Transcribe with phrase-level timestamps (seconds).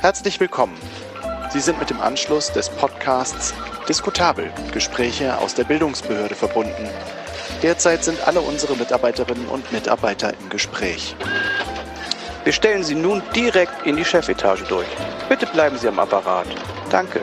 [0.00, 0.76] Herzlich willkommen.
[1.50, 3.54] Sie sind mit dem Anschluss des Podcasts
[3.88, 6.90] Diskutabel Gespräche aus der Bildungsbehörde verbunden.
[7.62, 11.16] Derzeit sind alle unsere Mitarbeiterinnen und Mitarbeiter im Gespräch.
[12.44, 14.86] Wir stellen Sie nun direkt in die Chefetage durch.
[15.30, 16.46] Bitte bleiben Sie am Apparat.
[16.90, 17.22] Danke.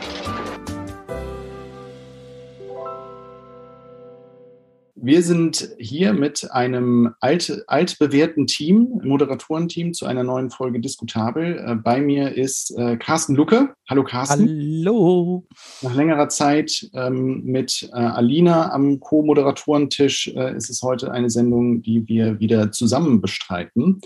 [5.06, 11.62] Wir sind hier mit einem alt, altbewährten Team, Moderatorenteam zu einer neuen Folge Diskutabel.
[11.68, 13.74] Äh, bei mir ist äh, Carsten Lucke.
[13.90, 14.48] Hallo Carsten.
[14.48, 15.46] Hallo.
[15.82, 21.82] Nach längerer Zeit ähm, mit äh, Alina am Co-Moderatorentisch äh, ist es heute eine Sendung,
[21.82, 24.00] die wir wieder zusammen bestreiten.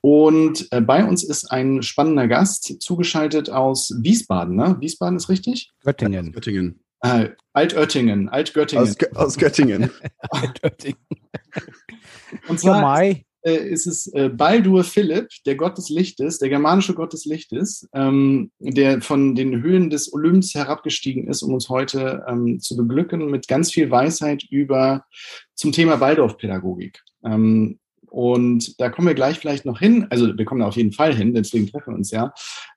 [0.00, 4.56] Und äh, bei uns ist ein spannender Gast, zugeschaltet aus Wiesbaden.
[4.56, 4.78] Ne?
[4.80, 5.70] Wiesbaden ist richtig?
[5.84, 6.32] Göttingen.
[6.32, 6.80] Göttingen.
[7.02, 8.84] Äh, Altöttingen, Altgöttingen.
[8.84, 9.90] Aus, aus Göttingen.
[10.30, 10.98] Altöttingen.
[12.48, 13.24] Und zwar Mai.
[13.42, 17.88] äh, ist es äh, Baldur Philipp, der Gott des Lichtes, der germanische Gott des Lichtes,
[17.94, 23.30] ähm, der von den Höhen des Olymps herabgestiegen ist, um uns heute ähm, zu beglücken
[23.30, 25.04] mit ganz viel Weisheit über
[25.54, 27.02] zum Thema Waldorfpädagogik.
[27.24, 27.78] Ähm,
[28.10, 30.06] und da kommen wir gleich vielleicht noch hin.
[30.10, 32.32] Also wir kommen da auf jeden Fall hin, deswegen treffen wir uns ja.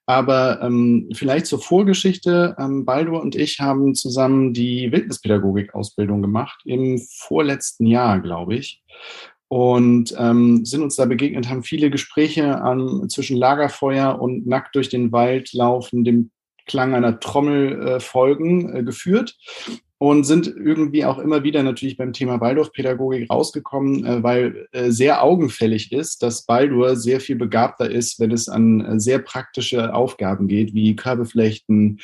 [0.05, 2.55] Aber ähm, vielleicht zur Vorgeschichte.
[2.59, 8.83] Ähm, Baldur und ich haben zusammen die Wildnispädagogik-Ausbildung gemacht im vorletzten Jahr, glaube ich.
[9.47, 14.89] Und ähm, sind uns da begegnet, haben viele Gespräche an, zwischen Lagerfeuer und nackt durch
[14.89, 16.31] den Wald laufen, dem
[16.65, 19.38] Klang einer Trommel äh, folgen, äh, geführt
[20.03, 25.23] und sind irgendwie auch immer wieder natürlich beim Thema Waldorfpädagogik rausgekommen, äh, weil äh, sehr
[25.23, 30.49] augenfällig ist, dass Baldur sehr viel begabter ist, wenn es an äh, sehr praktische Aufgaben
[30.49, 32.01] geht, wie Körbeflechten,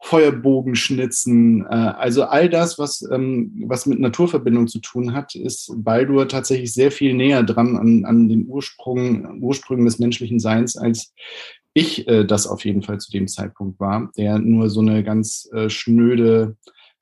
[0.00, 6.72] Feuerbogenschnitzen, also all das, was, ähm, was mit Naturverbindung zu tun hat, ist Baldur tatsächlich
[6.72, 11.14] sehr viel näher dran an, an den Ursprung, Ursprüngen des menschlichen Seins, als
[11.74, 16.56] ich das auf jeden Fall zu dem Zeitpunkt war, der nur so eine ganz schnöde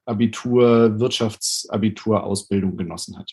[0.06, 3.30] Abitur, Wirtschaftsabitur-Ausbildung genossen hat.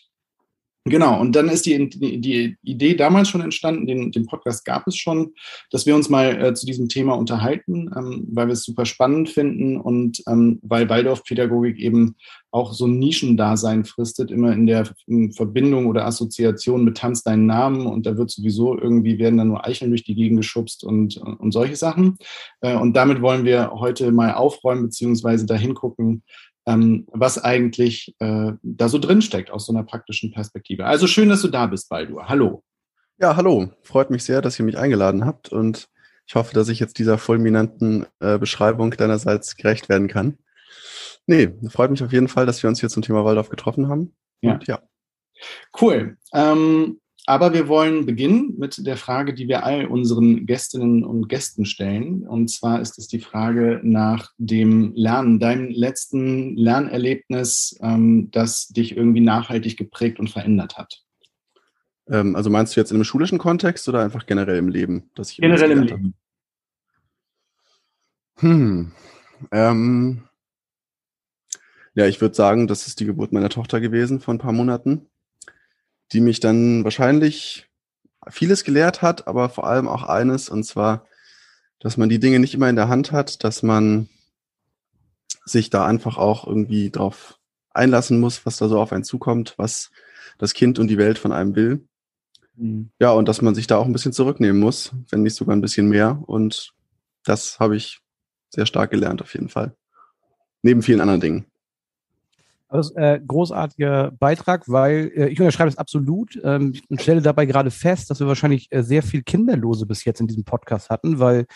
[0.86, 4.86] Genau, und dann ist die, die, die Idee damals schon entstanden, den, den Podcast gab
[4.86, 5.32] es schon,
[5.70, 9.30] dass wir uns mal äh, zu diesem Thema unterhalten, ähm, weil wir es super spannend
[9.30, 12.16] finden und ähm, weil Waldorfpädagogik eben
[12.50, 17.46] auch so ein Nischendasein fristet, immer in der in Verbindung oder Assoziation mit Tanz deinen
[17.46, 21.16] Namen und da wird sowieso irgendwie, werden dann nur Eicheln durch die Gegend geschubst und,
[21.16, 22.18] und solche Sachen.
[22.60, 26.22] Äh, und damit wollen wir heute mal aufräumen beziehungsweise dahin gucken,
[26.66, 30.86] ähm, was eigentlich äh, da so drin steckt aus so einer praktischen Perspektive.
[30.86, 32.28] Also schön, dass du da bist, Baldur.
[32.28, 32.62] Hallo.
[33.18, 33.70] Ja, hallo.
[33.82, 35.88] Freut mich sehr, dass ihr mich eingeladen habt und
[36.26, 40.38] ich hoffe, dass ich jetzt dieser fulminanten äh, Beschreibung deinerseits gerecht werden kann.
[41.26, 44.14] Nee, freut mich auf jeden Fall, dass wir uns hier zum Thema Waldorf getroffen haben.
[44.40, 44.54] Ja.
[44.54, 44.82] Und ja.
[45.80, 46.16] Cool.
[46.32, 51.64] Ähm, aber wir wollen beginnen mit der Frage, die wir all unseren Gästinnen und Gästen
[51.64, 52.26] stellen.
[52.26, 58.96] Und zwar ist es die Frage nach dem Lernen, deinem letzten Lernerlebnis, ähm, das dich
[58.96, 61.02] irgendwie nachhaltig geprägt und verändert hat.
[62.08, 65.10] Ähm, also meinst du jetzt in einem schulischen Kontext oder einfach generell im Leben?
[65.14, 66.12] Dass ich Generell im habe?
[68.40, 68.92] Hm.
[69.50, 70.24] Ähm,
[71.94, 75.06] ja, ich würde sagen, das ist die Geburt meiner Tochter gewesen vor ein paar Monaten
[76.14, 77.68] die mich dann wahrscheinlich
[78.28, 81.06] vieles gelehrt hat, aber vor allem auch eines, und zwar,
[81.80, 84.08] dass man die Dinge nicht immer in der Hand hat, dass man
[85.44, 87.38] sich da einfach auch irgendwie drauf
[87.70, 89.90] einlassen muss, was da so auf einen zukommt, was
[90.38, 91.86] das Kind und die Welt von einem will.
[92.56, 92.90] Mhm.
[92.98, 95.60] Ja, und dass man sich da auch ein bisschen zurücknehmen muss, wenn nicht sogar ein
[95.60, 96.22] bisschen mehr.
[96.26, 96.72] Und
[97.24, 98.00] das habe ich
[98.50, 99.76] sehr stark gelernt, auf jeden Fall.
[100.62, 101.46] Neben vielen anderen Dingen.
[102.74, 107.70] Also, äh, großartiger Beitrag, weil äh, ich unterschreibe es absolut ähm, und stelle dabei gerade
[107.70, 111.46] fest, dass wir wahrscheinlich äh, sehr viel Kinderlose bis jetzt in diesem Podcast hatten, weil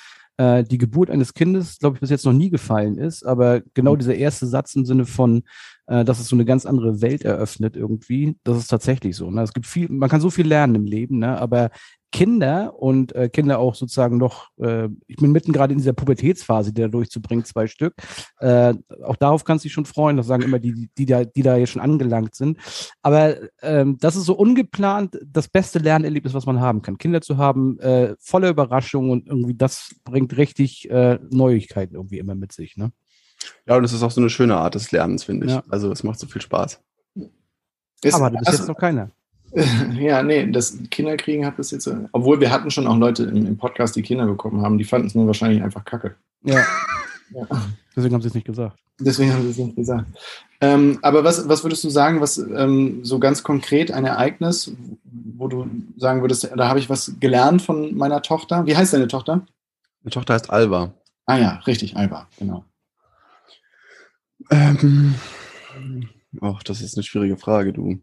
[0.41, 3.27] die Geburt eines Kindes, glaube ich, bis jetzt noch nie gefallen ist.
[3.27, 5.43] Aber genau dieser erste Satz im Sinne von,
[5.89, 9.33] dass es so eine ganz andere Welt eröffnet irgendwie, das ist tatsächlich so.
[9.33, 9.43] Ne?
[9.43, 11.37] Es gibt viel, man kann so viel lernen im Leben, ne?
[11.41, 11.71] aber
[12.10, 16.72] Kinder und äh, Kinder auch sozusagen noch, äh, ich bin mitten gerade in dieser Pubertätsphase,
[16.72, 17.95] die da durchzubringen, zwei Stück.
[18.39, 18.75] Äh,
[19.05, 21.57] auch darauf kannst du dich schon freuen, das sagen immer die, die, da, die da
[21.57, 22.59] jetzt schon angelangt sind.
[23.03, 26.97] Aber ähm, das ist so ungeplant das beste Lernerlebnis, was man haben kann.
[26.97, 32.34] Kinder zu haben, äh, voller Überraschung und irgendwie das bringt richtig äh, Neuigkeiten irgendwie immer
[32.34, 32.77] mit sich.
[32.77, 32.91] Ne?
[33.66, 35.53] Ja, und es ist auch so eine schöne Art des Lernens, finde ich.
[35.53, 35.63] Ja.
[35.69, 36.81] Also es macht so viel Spaß.
[38.03, 39.11] Ist, Aber bis hast- jetzt noch keiner.
[39.98, 43.47] Ja, nee, das Kinderkriegen hat bis jetzt, so- obwohl wir hatten schon auch Leute im,
[43.47, 46.15] im Podcast, die Kinder bekommen haben, die fanden es nur wahrscheinlich einfach kacke.
[46.45, 46.65] Ja,
[47.34, 47.47] Ja.
[47.97, 48.78] deswegen haben sie es nicht gesagt.
[49.00, 50.06] Deswegen haben sie es nicht gesagt.
[50.60, 54.72] Ähm, aber was, was würdest du sagen, was ähm, so ganz konkret ein Ereignis,
[55.04, 58.66] wo du sagen würdest, da habe ich was gelernt von meiner Tochter?
[58.66, 59.47] Wie heißt deine Tochter?
[60.03, 60.94] Meine Tochter heißt Alba.
[61.27, 62.65] Ah ja, richtig, Alba, genau.
[64.51, 65.15] Ähm,
[66.41, 68.01] ach, das ist eine schwierige Frage, du.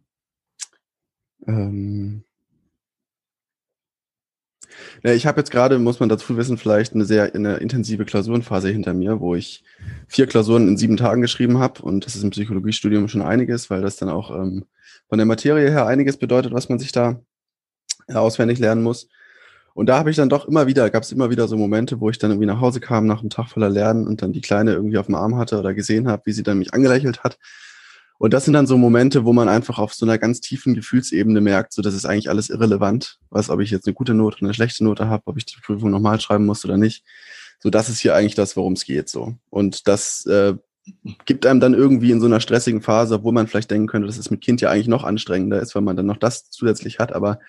[1.48, 2.24] Ähm,
[5.04, 8.70] ja, ich habe jetzt gerade, muss man dazu wissen, vielleicht eine sehr eine intensive Klausurenphase
[8.70, 9.64] hinter mir, wo ich
[10.08, 11.82] vier Klausuren in sieben Tagen geschrieben habe.
[11.82, 14.66] Und das ist im Psychologiestudium schon einiges, weil das dann auch ähm,
[15.08, 17.20] von der Materie her einiges bedeutet, was man sich da
[18.08, 19.08] äh, auswendig lernen muss.
[19.74, 22.10] Und da habe ich dann doch immer wieder, gab es immer wieder so Momente, wo
[22.10, 24.72] ich dann irgendwie nach Hause kam nach einem Tag voller Lernen und dann die Kleine
[24.74, 27.38] irgendwie auf dem Arm hatte oder gesehen habe, wie sie dann mich angelächelt hat.
[28.18, 31.42] Und das sind dann so Momente, wo man einfach auf so einer ganz tiefen Gefühlsebene
[31.42, 34.46] merkt, so das ist eigentlich alles irrelevant, was, ob ich jetzt eine gute Note oder
[34.46, 37.04] eine schlechte Note habe, ob ich die Prüfung nochmal schreiben muss oder nicht.
[37.60, 39.36] So, das ist hier eigentlich das, worum es geht, so.
[39.50, 40.56] Und das äh,
[41.26, 44.18] gibt einem dann irgendwie in so einer stressigen Phase, obwohl man vielleicht denken könnte, dass
[44.18, 47.14] es mit Kind ja eigentlich noch anstrengender ist, weil man dann noch das zusätzlich hat.
[47.14, 47.40] Aber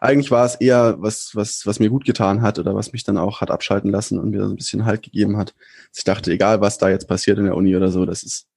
[0.00, 3.18] eigentlich war es eher was, was, was mir gut getan hat oder was mich dann
[3.18, 5.54] auch hat abschalten lassen und mir so ein bisschen Halt gegeben hat.
[5.94, 8.48] Ich dachte, egal was da jetzt passiert in der Uni oder so, das ist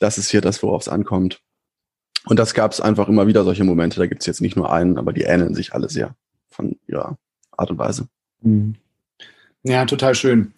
[0.00, 1.40] das ist hier das, worauf es ankommt.
[2.26, 4.00] Und das gab es einfach immer wieder solche Momente.
[4.00, 6.14] Da gibt es jetzt nicht nur einen, aber die ähneln sich alle sehr
[6.48, 7.18] von ihrer
[7.52, 8.08] Art und Weise.
[8.42, 8.76] Mhm.
[9.62, 10.52] Ja, total schön.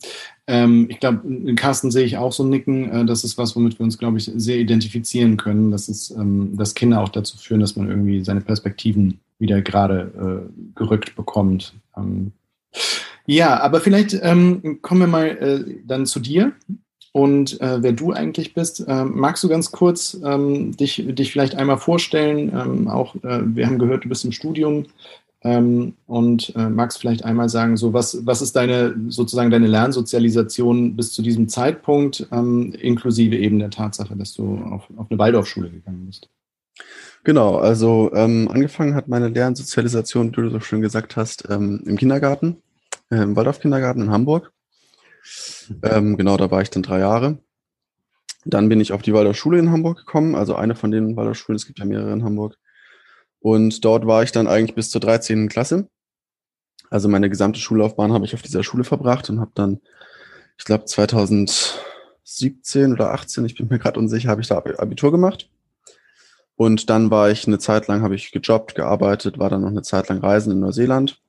[0.48, 2.90] Ähm, ich glaube, in Carsten sehe ich auch so Nicken.
[2.90, 5.70] Äh, das ist was, womit wir uns, glaube ich, sehr identifizieren können.
[5.70, 10.48] Das ist, ähm, dass Kinder auch dazu führen, dass man irgendwie seine Perspektiven wieder gerade
[10.50, 11.74] äh, gerückt bekommt.
[11.96, 12.32] Ähm,
[13.26, 16.52] ja, aber vielleicht ähm, kommen wir mal äh, dann zu dir
[17.16, 18.84] und äh, wer du eigentlich bist.
[18.86, 22.52] Ähm, magst du ganz kurz ähm, dich, dich vielleicht einmal vorstellen?
[22.54, 24.84] Ähm, auch äh, wir haben gehört, du bist im Studium
[25.40, 30.94] ähm, und äh, magst vielleicht einmal sagen, so was, was ist deine sozusagen deine Lernsozialisation
[30.94, 35.70] bis zu diesem Zeitpunkt, ähm, inklusive eben der Tatsache, dass du auf, auf eine Waldorfschule
[35.70, 36.28] gegangen bist?
[37.24, 42.58] Genau, also ähm, angefangen hat meine Lernsozialisation, wie du so schön gesagt hast, im Kindergarten,
[43.08, 44.52] im Waldorf-Kindergarten in Hamburg.
[45.82, 47.38] Ähm, genau, da war ich dann drei Jahre.
[48.44, 51.66] Dann bin ich auf die Waldorfschule in Hamburg gekommen, also eine von den Waldorfschulen, es
[51.66, 52.56] gibt ja mehrere in Hamburg.
[53.40, 55.48] Und dort war ich dann eigentlich bis zur 13.
[55.48, 55.88] Klasse.
[56.90, 59.80] Also meine gesamte Schullaufbahn habe ich auf dieser Schule verbracht und habe dann,
[60.58, 65.50] ich glaube 2017 oder 18, ich bin mir gerade unsicher, habe ich da Abitur gemacht.
[66.54, 69.82] Und dann war ich eine Zeit lang, habe ich gejobbt, gearbeitet, war dann noch eine
[69.82, 71.20] Zeit lang reisen in Neuseeland,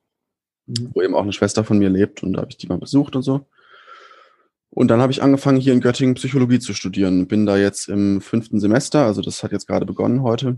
[0.67, 0.91] mhm.
[0.93, 3.15] wo eben auch eine Schwester von mir lebt und da habe ich die mal besucht
[3.15, 3.45] und so.
[4.77, 7.27] Und dann habe ich angefangen, hier in Göttingen Psychologie zu studieren.
[7.27, 10.57] Bin da jetzt im fünften Semester, also das hat jetzt gerade begonnen heute.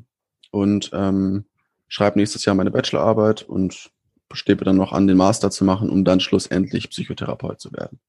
[0.51, 1.45] Und ähm,
[1.88, 3.92] schreibe nächstes Jahr meine Bachelorarbeit und
[4.33, 8.01] strebe dann noch an, den Master zu machen, um dann schlussendlich Psychotherapeut zu werden.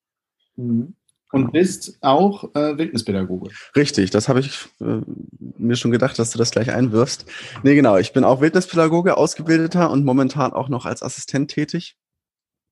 [0.57, 0.95] Mhm.
[1.31, 1.53] Und genau.
[1.53, 3.51] bist auch äh, Wildnispädagoge.
[3.77, 5.03] Richtig, das habe ich äh,
[5.59, 7.25] mir schon gedacht, dass du das gleich einwirfst.
[7.63, 11.97] Nee, genau, ich bin auch Wildnispädagoge, ausgebildeter und momentan auch noch als Assistent tätig.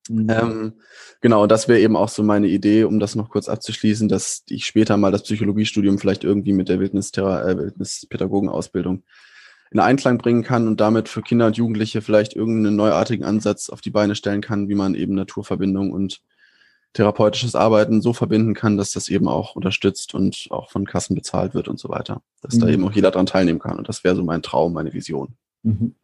[0.09, 0.27] Mhm.
[0.31, 0.73] Ähm,
[1.21, 4.65] genau, das wäre eben auch so meine Idee, um das noch kurz abzuschließen, dass ich
[4.65, 9.03] später mal das Psychologiestudium vielleicht irgendwie mit der Wildnisthera äh, Wildnispädagogenausbildung
[9.71, 13.81] in Einklang bringen kann und damit für Kinder und Jugendliche vielleicht irgendeinen neuartigen Ansatz auf
[13.81, 16.23] die Beine stellen kann, wie man eben Naturverbindung und
[16.95, 21.53] therapeutisches Arbeiten so verbinden kann, dass das eben auch unterstützt und auch von Kassen bezahlt
[21.53, 22.23] wird und so weiter.
[22.41, 22.61] Dass mhm.
[22.61, 23.79] da eben auch jeder dran teilnehmen kann.
[23.79, 25.37] Und das wäre so mein Traum, meine Vision.
[25.62, 25.95] Mhm.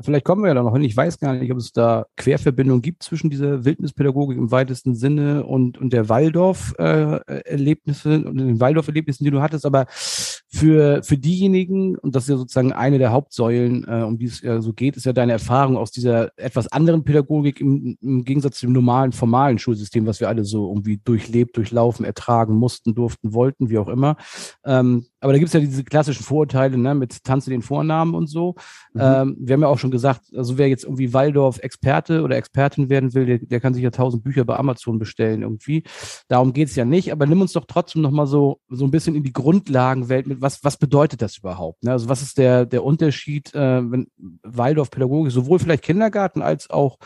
[0.00, 0.82] Vielleicht kommen wir ja da noch hin.
[0.82, 5.44] Ich weiß gar nicht, ob es da Querverbindungen gibt zwischen dieser Wildnispädagogik im weitesten Sinne
[5.44, 9.66] und, und der Waldorf-Erlebnisse äh, und den Waldorf-Erlebnissen, die du hattest.
[9.66, 14.26] Aber für, für diejenigen, und das ist ja sozusagen eine der Hauptsäulen, äh, um die
[14.26, 18.24] es ja so geht, ist ja deine Erfahrung aus dieser etwas anderen Pädagogik im, im
[18.24, 22.94] Gegensatz zu dem normalen, formalen Schulsystem, was wir alle so irgendwie durchlebt, durchlaufen, ertragen mussten,
[22.94, 24.16] durften, wollten, wie auch immer.
[24.64, 28.26] Ähm, aber da gibt es ja diese klassischen Vorurteile ne, mit Tanze den Vornamen und
[28.26, 28.56] so.
[28.92, 29.00] Mhm.
[29.00, 33.14] Ähm, wir haben ja auch schon gesagt, also wer jetzt irgendwie Waldorf-Experte oder Expertin werden
[33.14, 35.84] will, der, der kann sich ja tausend Bücher bei Amazon bestellen irgendwie.
[36.26, 37.12] Darum geht's ja nicht.
[37.12, 40.64] Aber nimm uns doch trotzdem nochmal so, so ein bisschen in die Grundlagenwelt mit, was,
[40.64, 41.84] was bedeutet das überhaupt?
[41.84, 41.92] Ne?
[41.92, 44.08] Also was ist der, der Unterschied, äh, wenn
[44.42, 46.98] Waldorf-Pädagogik, sowohl vielleicht Kindergarten als auch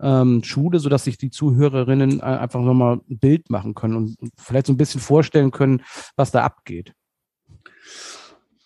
[0.00, 4.66] ähm, Schule, sodass sich die Zuhörerinnen äh, einfach nochmal ein Bild machen können und vielleicht
[4.66, 5.82] so ein bisschen vorstellen können,
[6.16, 6.94] was da abgeht.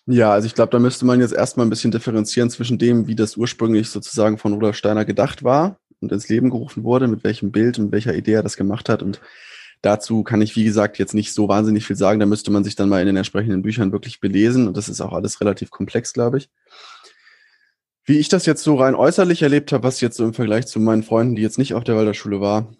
[0.07, 3.15] Ja, also ich glaube, da müsste man jetzt erstmal ein bisschen differenzieren zwischen dem, wie
[3.15, 7.51] das ursprünglich sozusagen von Rudolf Steiner gedacht war und ins Leben gerufen wurde, mit welchem
[7.51, 9.01] Bild und welcher Idee er das gemacht hat.
[9.01, 9.19] Und
[9.81, 12.19] dazu kann ich, wie gesagt, jetzt nicht so wahnsinnig viel sagen.
[12.19, 14.67] Da müsste man sich dann mal in den entsprechenden Büchern wirklich belesen.
[14.67, 16.49] Und das ist auch alles relativ komplex, glaube ich.
[18.03, 20.79] Wie ich das jetzt so rein äußerlich erlebt habe, was jetzt so im Vergleich zu
[20.79, 22.71] meinen Freunden, die jetzt nicht auf der Waldorfschule war,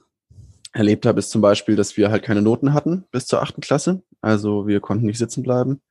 [0.74, 4.04] erlebt habe, ist zum Beispiel, dass wir halt keine Noten hatten bis zur achten Klasse.
[4.22, 5.82] Also wir konnten nicht sitzen bleiben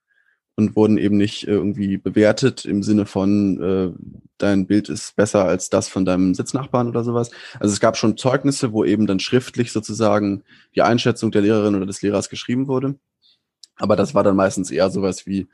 [0.57, 3.91] und wurden eben nicht irgendwie bewertet im Sinne von, äh,
[4.39, 7.31] dein Bild ist besser als das von deinem Sitznachbarn oder sowas.
[7.59, 10.45] Also es gab schon Zeugnisse, wo eben dann schriftlich sozusagen
[10.75, 12.97] die Einschätzung der Lehrerin oder des Lehrers geschrieben wurde.
[13.77, 15.49] Aber das war dann meistens eher sowas wie,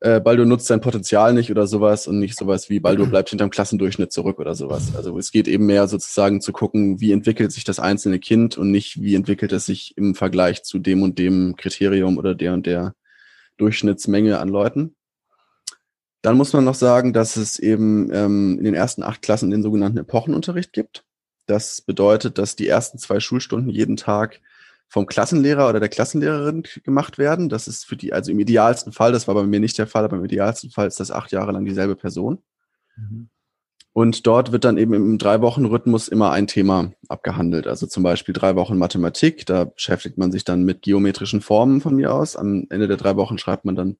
[0.00, 3.50] äh, Baldo nutzt sein Potenzial nicht oder sowas und nicht sowas wie Baldo bleibt hinterm
[3.50, 4.94] Klassendurchschnitt zurück oder sowas.
[4.96, 8.70] Also es geht eben mehr sozusagen zu gucken, wie entwickelt sich das einzelne Kind und
[8.70, 12.66] nicht, wie entwickelt es sich im Vergleich zu dem und dem Kriterium oder der und
[12.66, 12.94] der
[13.58, 14.94] Durchschnittsmenge an Leuten.
[16.22, 19.62] Dann muss man noch sagen, dass es eben ähm, in den ersten acht Klassen den
[19.62, 21.04] sogenannten Epochenunterricht gibt.
[21.46, 24.40] Das bedeutet, dass die ersten zwei Schulstunden jeden Tag
[24.88, 27.48] vom Klassenlehrer oder der Klassenlehrerin gemacht werden.
[27.48, 30.04] Das ist für die, also im idealsten Fall, das war bei mir nicht der Fall,
[30.04, 32.42] aber im idealsten Fall ist das acht Jahre lang dieselbe Person.
[32.96, 33.30] Mhm.
[33.94, 37.66] Und dort wird dann eben im Drei-Wochen-Rhythmus immer ein Thema abgehandelt.
[37.66, 41.94] Also zum Beispiel drei Wochen Mathematik, da beschäftigt man sich dann mit geometrischen Formen von
[41.94, 42.36] mir aus.
[42.36, 43.98] Am Ende der drei Wochen schreibt man dann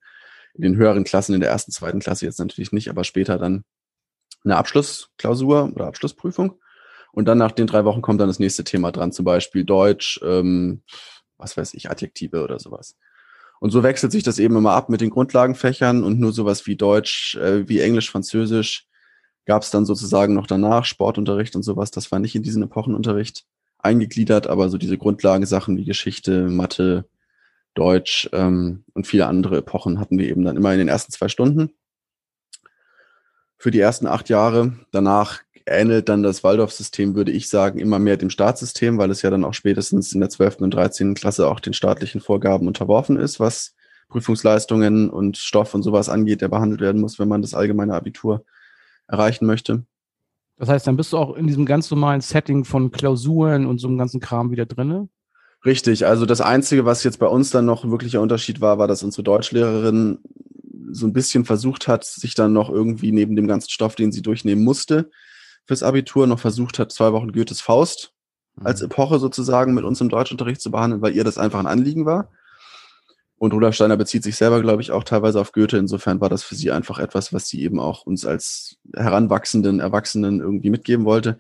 [0.55, 3.65] in den höheren Klassen, in der ersten, zweiten Klasse jetzt natürlich nicht, aber später dann
[4.45, 6.59] eine Abschlussklausur oder Abschlussprüfung.
[7.13, 10.19] Und dann nach den drei Wochen kommt dann das nächste Thema dran, zum Beispiel Deutsch,
[10.25, 10.83] ähm,
[11.37, 12.97] was weiß ich, Adjektive oder sowas.
[13.61, 16.77] Und so wechselt sich das eben immer ab mit den Grundlagenfächern und nur sowas wie
[16.77, 18.89] Deutsch, äh, wie Englisch, Französisch
[19.45, 21.91] gab es dann sozusagen noch danach Sportunterricht und sowas.
[21.91, 23.45] Das war nicht in diesen Epochenunterricht
[23.79, 27.05] eingegliedert, aber so diese Grundlagensachen wie Geschichte, Mathe,
[27.75, 31.29] Deutsch ähm, und viele andere Epochen hatten wir eben dann immer in den ersten zwei
[31.29, 31.71] Stunden.
[33.57, 34.75] Für die ersten acht Jahre.
[34.91, 39.31] Danach ähnelt dann das Waldorf-System, würde ich sagen, immer mehr dem Staatssystem, weil es ja
[39.31, 40.61] dann auch spätestens in der 12.
[40.61, 41.15] und 13.
[41.15, 43.75] Klasse auch den staatlichen Vorgaben unterworfen ist, was
[44.09, 48.45] Prüfungsleistungen und Stoff und sowas angeht, der behandelt werden muss, wenn man das allgemeine Abitur
[49.13, 49.85] erreichen möchte.
[50.57, 53.89] Das heißt, dann bist du auch in diesem ganz normalen Setting von Klausuren und so
[53.89, 55.09] einem ganzen Kram wieder drinne?
[55.65, 58.89] Richtig, also das Einzige, was jetzt bei uns dann noch ein wirklicher Unterschied war, war,
[58.89, 60.19] dass unsere Deutschlehrerin
[60.91, 64.23] so ein bisschen versucht hat, sich dann noch irgendwie neben dem ganzen Stoff, den sie
[64.23, 65.11] durchnehmen musste,
[65.67, 68.13] fürs Abitur noch versucht hat, zwei Wochen Goethes Faust
[68.63, 68.87] als mhm.
[68.87, 72.31] Epoche sozusagen mit uns im Deutschunterricht zu behandeln, weil ihr das einfach ein Anliegen war.
[73.43, 75.77] Und Rudolf Steiner bezieht sich selber, glaube ich, auch teilweise auf Goethe.
[75.77, 80.39] Insofern war das für sie einfach etwas, was sie eben auch uns als heranwachsenden Erwachsenen
[80.39, 81.39] irgendwie mitgeben wollte.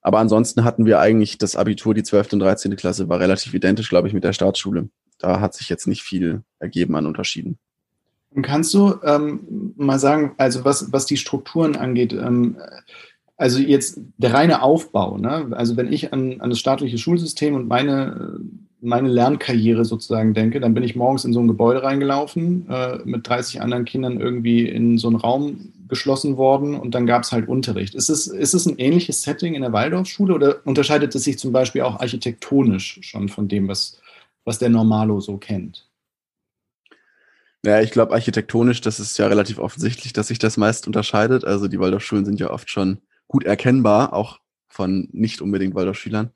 [0.00, 2.32] Aber ansonsten hatten wir eigentlich das Abitur, die 12.
[2.32, 2.74] und 13.
[2.76, 4.88] Klasse war relativ identisch, glaube ich, mit der Staatsschule.
[5.18, 7.58] Da hat sich jetzt nicht viel ergeben an Unterschieden.
[8.40, 12.56] Kannst du ähm, mal sagen, also was, was die Strukturen angeht, ähm,
[13.36, 15.48] also jetzt der reine Aufbau, ne?
[15.50, 18.40] also wenn ich an, an das staatliche Schulsystem und meine,
[18.84, 23.26] meine Lernkarriere sozusagen denke, dann bin ich morgens in so ein Gebäude reingelaufen, äh, mit
[23.28, 27.48] 30 anderen Kindern irgendwie in so einen Raum geschlossen worden und dann gab es halt
[27.48, 27.94] Unterricht.
[27.94, 31.52] Ist es, ist es ein ähnliches Setting in der Waldorfschule oder unterscheidet es sich zum
[31.52, 34.00] Beispiel auch architektonisch schon von dem, was,
[34.44, 35.86] was der Normalo so kennt?
[37.64, 41.44] Ja, ich glaube, architektonisch, das ist ja relativ offensichtlich, dass sich das meist unterscheidet.
[41.44, 46.30] Also die Waldorfschulen sind ja oft schon gut erkennbar, auch von nicht unbedingt Waldorfschülern.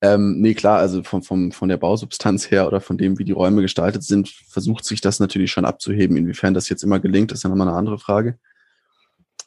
[0.00, 3.32] Ähm, nee, klar, also vom, vom, von der Bausubstanz her oder von dem, wie die
[3.32, 6.16] Räume gestaltet sind, versucht sich das natürlich schon abzuheben.
[6.16, 8.38] Inwiefern das jetzt immer gelingt, ist ja nochmal eine andere Frage.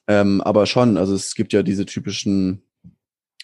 [0.08, 2.64] Ähm, aber schon, also es gibt ja diese typischen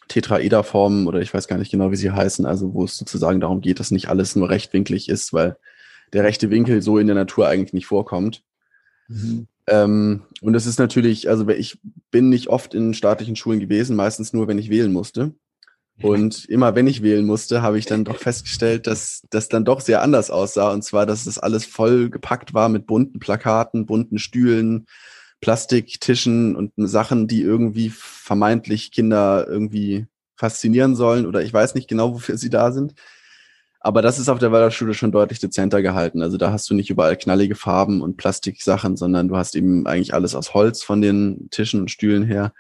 [0.10, 3.62] Tetraederformen oder ich weiß gar nicht genau, wie sie heißen, also wo es sozusagen darum
[3.62, 5.58] geht, dass nicht alles nur rechtwinklig ist, weil
[6.14, 8.44] der rechte Winkel so in der Natur eigentlich nicht vorkommt.
[9.08, 9.48] Mhm.
[9.68, 11.80] Ähm, und es ist natürlich, also ich
[12.12, 15.34] bin nicht oft in staatlichen Schulen gewesen, meistens nur, wenn ich wählen musste.
[16.02, 19.82] Und immer wenn ich wählen musste, habe ich dann doch festgestellt, dass das dann doch
[19.82, 20.72] sehr anders aussah.
[20.72, 24.86] Und zwar, dass das alles voll gepackt war mit bunten Plakaten, bunten Stühlen,
[25.42, 31.26] Plastiktischen und Sachen, die irgendwie vermeintlich Kinder irgendwie faszinieren sollen.
[31.26, 32.94] Oder ich weiß nicht genau, wofür sie da sind.
[33.82, 36.22] Aber das ist auf der Waldorfschule schon deutlich dezenter gehalten.
[36.22, 40.14] Also da hast du nicht überall knallige Farben und Plastiksachen, sondern du hast eben eigentlich
[40.14, 42.54] alles aus Holz von den Tischen und Stühlen her.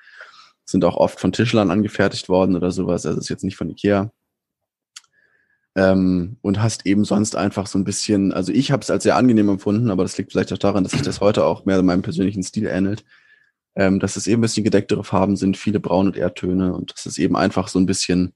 [0.70, 3.06] Sind auch oft von Tischlern angefertigt worden oder sowas.
[3.06, 4.12] Also ist jetzt nicht von Ikea.
[5.76, 9.16] Ähm, und hast eben sonst einfach so ein bisschen, also ich habe es als sehr
[9.16, 12.02] angenehm empfunden, aber das liegt vielleicht auch daran, dass sich das heute auch mehr meinem
[12.02, 13.04] persönlichen Stil ähnelt.
[13.76, 17.06] Ähm, dass es eben ein bisschen gedecktere Farben sind, viele Braun- und Erdtöne und dass
[17.06, 18.34] es eben einfach so ein bisschen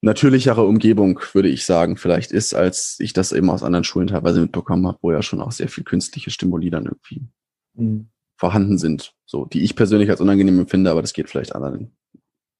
[0.00, 4.40] natürlichere Umgebung, würde ich sagen, vielleicht ist, als ich das eben aus anderen Schulen teilweise
[4.40, 7.26] mitbekommen habe, wo ja schon auch sehr viel künstliche Stimuli dann irgendwie
[7.74, 8.08] mhm.
[8.38, 11.92] Vorhanden sind, so die ich persönlich als unangenehm empfinde, aber das geht vielleicht anderen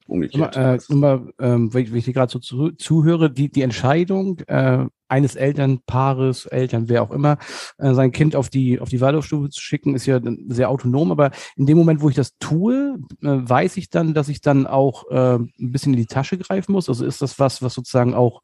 [0.09, 0.57] umgekehrt.
[0.57, 5.37] Äh, immer, ähm, wenn ich dir gerade so zu, zuhöre, die, die Entscheidung äh, eines
[5.37, 7.39] Elternpaares, Eltern, wer auch immer,
[7.79, 11.13] äh, sein Kind auf die, auf die Waldorfstufe zu schicken, ist ja sehr autonom.
[11.13, 14.67] Aber in dem Moment, wo ich das tue, äh, weiß ich dann, dass ich dann
[14.67, 16.89] auch äh, ein bisschen in die Tasche greifen muss.
[16.89, 18.43] Also ist das was, was sozusagen auch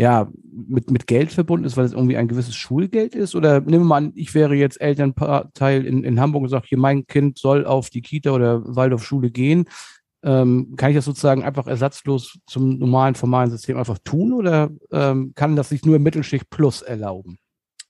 [0.00, 3.34] ja, mit, mit Geld verbunden ist, weil es irgendwie ein gewisses Schulgeld ist?
[3.34, 6.78] Oder nehmen wir mal an, ich wäre jetzt Elternteil in, in Hamburg und sage, hier,
[6.78, 9.66] mein Kind soll auf die Kita oder Waldorfschule gehen.
[10.22, 15.32] Ähm, kann ich das sozusagen einfach ersatzlos zum normalen, formalen System einfach tun oder ähm,
[15.34, 17.38] kann das sich nur Mittelschicht Plus erlauben?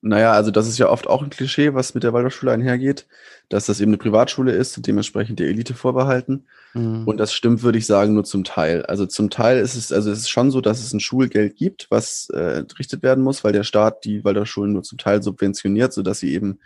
[0.03, 3.07] Naja, also das ist ja oft auch ein Klischee, was mit der Waldorfschule einhergeht,
[3.51, 6.47] dass das eben eine Privatschule ist und dementsprechend der Elite vorbehalten.
[6.73, 7.07] Mhm.
[7.07, 8.87] Und das stimmt, würde ich sagen, nur zum Teil.
[8.87, 11.87] Also zum Teil ist es, also es ist schon so, dass es ein Schulgeld gibt,
[11.91, 16.21] was äh, entrichtet werden muss, weil der Staat die Waldorfschulen nur zum Teil subventioniert, sodass
[16.21, 16.61] sie eben,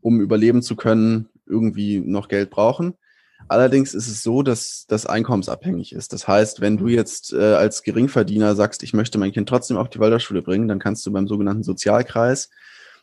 [0.00, 2.94] um überleben zu können, irgendwie noch Geld brauchen.
[3.48, 6.14] Allerdings ist es so, dass das einkommensabhängig ist.
[6.14, 9.90] Das heißt, wenn du jetzt äh, als Geringverdiener sagst, ich möchte mein Kind trotzdem auf
[9.90, 12.48] die Waldorfschule bringen, dann kannst du beim sogenannten Sozialkreis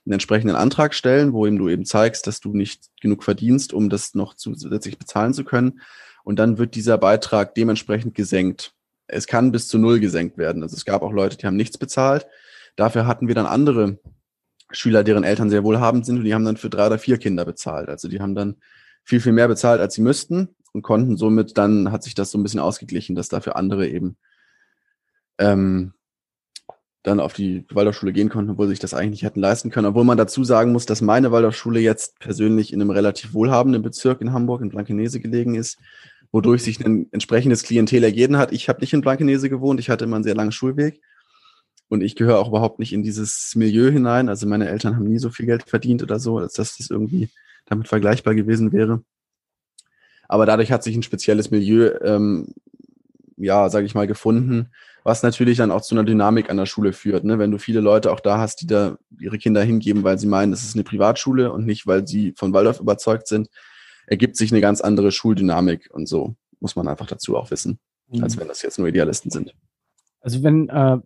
[0.07, 3.89] einen entsprechenden Antrag stellen, wo eben du eben zeigst, dass du nicht genug verdienst, um
[3.89, 5.81] das noch zusätzlich bezahlen zu können.
[6.23, 8.73] Und dann wird dieser Beitrag dementsprechend gesenkt.
[9.07, 10.63] Es kann bis zu null gesenkt werden.
[10.63, 12.25] Also es gab auch Leute, die haben nichts bezahlt.
[12.75, 13.99] Dafür hatten wir dann andere
[14.71, 17.45] Schüler, deren Eltern sehr wohlhabend sind und die haben dann für drei oder vier Kinder
[17.45, 17.89] bezahlt.
[17.89, 18.57] Also die haben dann
[19.03, 22.37] viel, viel mehr bezahlt, als sie müssten und konnten somit dann, hat sich das so
[22.37, 24.17] ein bisschen ausgeglichen, dass dafür andere eben
[25.37, 25.93] ähm,
[27.07, 29.87] dann auf die Waldorfschule gehen konnten, obwohl sie sich das eigentlich nicht hätten leisten können.
[29.87, 34.21] Obwohl man dazu sagen muss, dass meine Waldorfschule jetzt persönlich in einem relativ wohlhabenden Bezirk
[34.21, 35.79] in Hamburg, in Blankenese gelegen ist,
[36.31, 38.51] wodurch sich ein entsprechendes Klientel ergeben hat.
[38.51, 41.01] Ich habe nicht in Blankenese gewohnt, ich hatte immer einen sehr langen Schulweg
[41.87, 44.27] und ich gehöre auch überhaupt nicht in dieses Milieu hinein.
[44.27, 47.29] Also meine Eltern haben nie so viel Geld verdient oder so, als dass das irgendwie
[47.65, 49.01] damit vergleichbar gewesen wäre.
[50.27, 52.47] Aber dadurch hat sich ein spezielles Milieu, ähm,
[53.37, 54.69] ja, sage ich mal, gefunden,
[55.03, 57.23] was natürlich dann auch zu einer Dynamik an der Schule führt.
[57.23, 57.39] Ne?
[57.39, 60.51] Wenn du viele Leute auch da hast, die da ihre Kinder hingeben, weil sie meinen,
[60.51, 63.49] es ist eine Privatschule und nicht, weil sie von Waldorf überzeugt sind,
[64.07, 67.79] ergibt sich eine ganz andere Schuldynamik und so muss man einfach dazu auch wissen,
[68.09, 68.23] mhm.
[68.23, 69.53] als wenn das jetzt nur Idealisten sind.
[70.19, 70.97] Also wenn äh,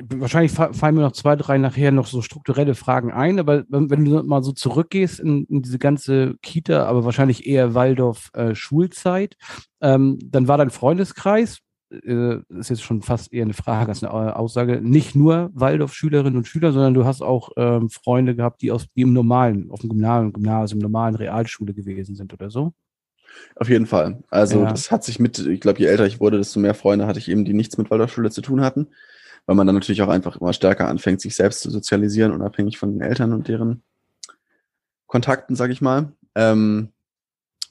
[0.00, 4.04] wahrscheinlich fallen mir noch zwei, drei nachher noch so strukturelle Fragen ein, aber wenn, wenn
[4.04, 9.36] du mal so zurückgehst in, in, diese ganze Kita, aber wahrscheinlich eher Waldorf-Schulzeit,
[9.80, 11.58] äh, ähm, dann war dein Freundeskreis,
[11.90, 16.46] äh, ist jetzt schon fast eher eine Frage als eine Aussage, nicht nur Waldorf-Schülerinnen und
[16.46, 19.90] Schüler, sondern du hast auch ähm, Freunde gehabt, die aus die im normalen, auf dem
[19.90, 22.72] Gymnasium, Gymnasium, normalen Realschule gewesen sind oder so?
[23.56, 24.22] Auf jeden Fall.
[24.30, 24.70] Also ja.
[24.70, 27.30] das hat sich mit, ich glaube, je älter ich wurde, desto mehr Freunde hatte ich
[27.30, 28.88] eben, die nichts mit Waldorfschule zu tun hatten
[29.46, 32.92] weil man dann natürlich auch einfach immer stärker anfängt, sich selbst zu sozialisieren, unabhängig von
[32.92, 33.82] den Eltern und deren
[35.06, 36.12] Kontakten, sag ich mal.
[36.34, 36.88] Ähm,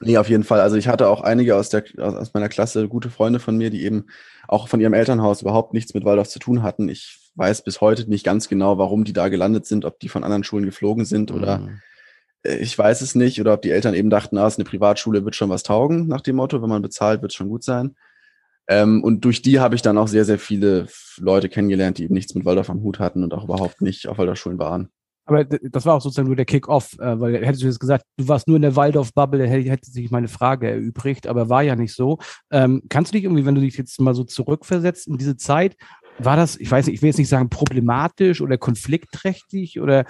[0.00, 0.60] nee, auf jeden Fall.
[0.60, 3.84] Also ich hatte auch einige aus, der, aus meiner Klasse, gute Freunde von mir, die
[3.84, 4.06] eben
[4.48, 6.88] auch von ihrem Elternhaus überhaupt nichts mit Waldorf zu tun hatten.
[6.88, 10.24] Ich weiß bis heute nicht ganz genau, warum die da gelandet sind, ob die von
[10.24, 11.80] anderen Schulen geflogen sind oder mhm.
[12.44, 15.24] ich weiß es nicht, oder ob die Eltern eben dachten, ah, es ist eine Privatschule,
[15.24, 17.96] wird schon was taugen, nach dem Motto, wenn man bezahlt, wird schon gut sein.
[18.68, 20.86] Ähm, und durch die habe ich dann auch sehr, sehr viele
[21.18, 24.18] Leute kennengelernt, die eben nichts mit Waldorf am Hut hatten und auch überhaupt nicht auf
[24.18, 24.88] Waldorfschulen waren.
[25.24, 28.26] Aber das war auch sozusagen nur der Kick-Off, äh, weil hättest du jetzt gesagt, du
[28.26, 32.18] warst nur in der Waldorf-Bubble, hätte sich meine Frage erübrigt, aber war ja nicht so.
[32.50, 35.76] Ähm, kannst du dich irgendwie, wenn du dich jetzt mal so zurückversetzt in diese Zeit,
[36.18, 40.04] war das, ich weiß nicht, ich will jetzt nicht sagen problematisch oder konfliktträchtig oder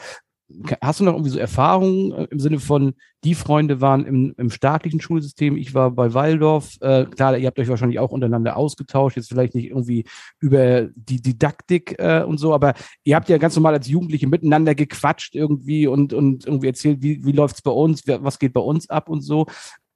[0.81, 4.51] hast du noch irgendwie so Erfahrungen äh, im Sinne von, die Freunde waren im, im
[4.51, 9.17] staatlichen Schulsystem, ich war bei Waldorf, äh, klar, ihr habt euch wahrscheinlich auch untereinander ausgetauscht,
[9.17, 10.05] jetzt vielleicht nicht irgendwie
[10.41, 14.75] über die Didaktik äh, und so, aber ihr habt ja ganz normal als Jugendliche miteinander
[14.75, 18.91] gequatscht irgendwie und, und irgendwie erzählt, wie, wie läuft's bei uns, was geht bei uns
[18.91, 19.47] ab und so.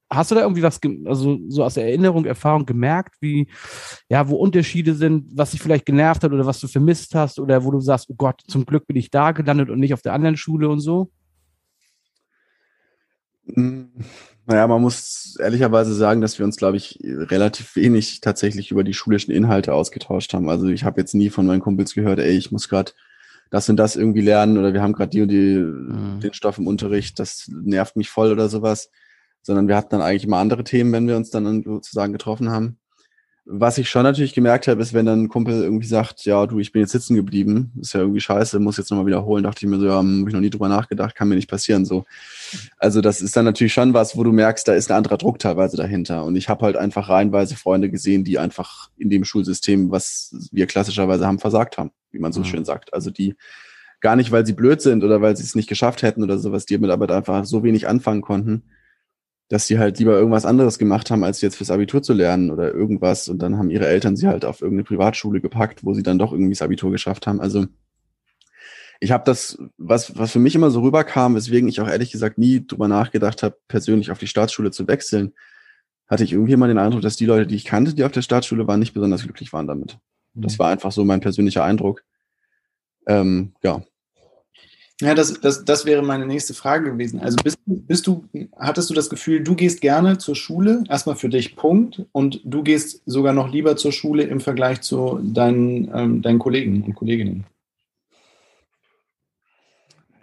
[0.09, 3.47] Hast du da irgendwie was, also so aus Erinnerung, Erfahrung gemerkt, wie,
[4.07, 7.63] ja, wo Unterschiede sind, was dich vielleicht genervt hat oder was du vermisst hast oder
[7.65, 10.13] wo du sagst, oh Gott, zum Glück bin ich da gelandet und nicht auf der
[10.13, 11.11] anderen Schule und so?
[13.53, 13.89] Hm,
[14.45, 18.93] naja, man muss ehrlicherweise sagen, dass wir uns, glaube ich, relativ wenig tatsächlich über die
[18.93, 20.49] schulischen Inhalte ausgetauscht haben.
[20.49, 22.93] Also ich habe jetzt nie von meinen Kumpels gehört, ey, ich muss gerade
[23.49, 26.19] das und das irgendwie lernen oder wir haben gerade die und die, mhm.
[26.21, 28.89] den Stoff im Unterricht, das nervt mich voll oder sowas
[29.47, 32.77] sondern wir hatten dann eigentlich immer andere Themen, wenn wir uns dann sozusagen getroffen haben.
[33.45, 36.59] Was ich schon natürlich gemerkt habe, ist, wenn dann ein Kumpel irgendwie sagt, ja, du,
[36.59, 39.69] ich bin jetzt sitzen geblieben, ist ja irgendwie scheiße, muss jetzt nochmal wiederholen, dachte ich
[39.69, 42.03] mir so, ja, habe ich noch nie drüber nachgedacht, kann mir nicht passieren, so.
[42.77, 45.39] Also das ist dann natürlich schon was, wo du merkst, da ist ein anderer Druck
[45.39, 46.25] teilweise dahinter.
[46.25, 50.67] Und ich habe halt einfach reihenweise Freunde gesehen, die einfach in dem Schulsystem, was wir
[50.67, 52.45] klassischerweise haben, versagt haben, wie man so mhm.
[52.45, 52.93] schön sagt.
[52.93, 53.35] Also die
[54.01, 56.65] gar nicht, weil sie blöd sind oder weil sie es nicht geschafft hätten oder sowas,
[56.65, 58.63] die damit aber einfach so wenig anfangen konnten,
[59.49, 62.73] dass sie halt lieber irgendwas anderes gemacht haben, als jetzt fürs Abitur zu lernen oder
[62.73, 63.29] irgendwas.
[63.29, 66.33] Und dann haben ihre Eltern sie halt auf irgendeine Privatschule gepackt, wo sie dann doch
[66.33, 67.39] irgendwie das Abitur geschafft haben.
[67.39, 67.65] Also
[68.99, 72.37] ich habe das, was, was für mich immer so rüberkam, weswegen ich auch ehrlich gesagt
[72.37, 75.33] nie drüber nachgedacht habe, persönlich auf die Staatsschule zu wechseln,
[76.07, 78.21] hatte ich irgendwie immer den Eindruck, dass die Leute, die ich kannte, die auf der
[78.21, 79.97] Staatsschule waren, nicht besonders glücklich waren damit.
[80.33, 80.41] Mhm.
[80.41, 82.03] Das war einfach so mein persönlicher Eindruck.
[83.05, 83.83] Ähm, ja.
[84.99, 87.19] Ja, das, das, das wäre meine nächste Frage gewesen.
[87.19, 88.25] Also bist, bist du,
[88.57, 92.63] hattest du das Gefühl, du gehst gerne zur Schule, erstmal für dich, Punkt, und du
[92.63, 97.45] gehst sogar noch lieber zur Schule im Vergleich zu deinen, ähm, deinen Kollegen und Kolleginnen?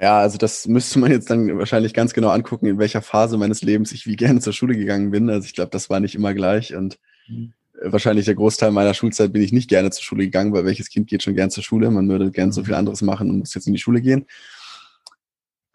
[0.00, 3.62] Ja, also das müsste man jetzt dann wahrscheinlich ganz genau angucken, in welcher Phase meines
[3.62, 5.30] Lebens ich wie gerne zur Schule gegangen bin.
[5.30, 7.52] Also ich glaube, das war nicht immer gleich und mhm.
[7.80, 11.06] wahrscheinlich der Großteil meiner Schulzeit bin ich nicht gerne zur Schule gegangen, weil welches Kind
[11.06, 11.92] geht schon gern zur Schule?
[11.92, 12.64] Man würde gern so mhm.
[12.64, 14.26] viel anderes machen und muss jetzt in die Schule gehen.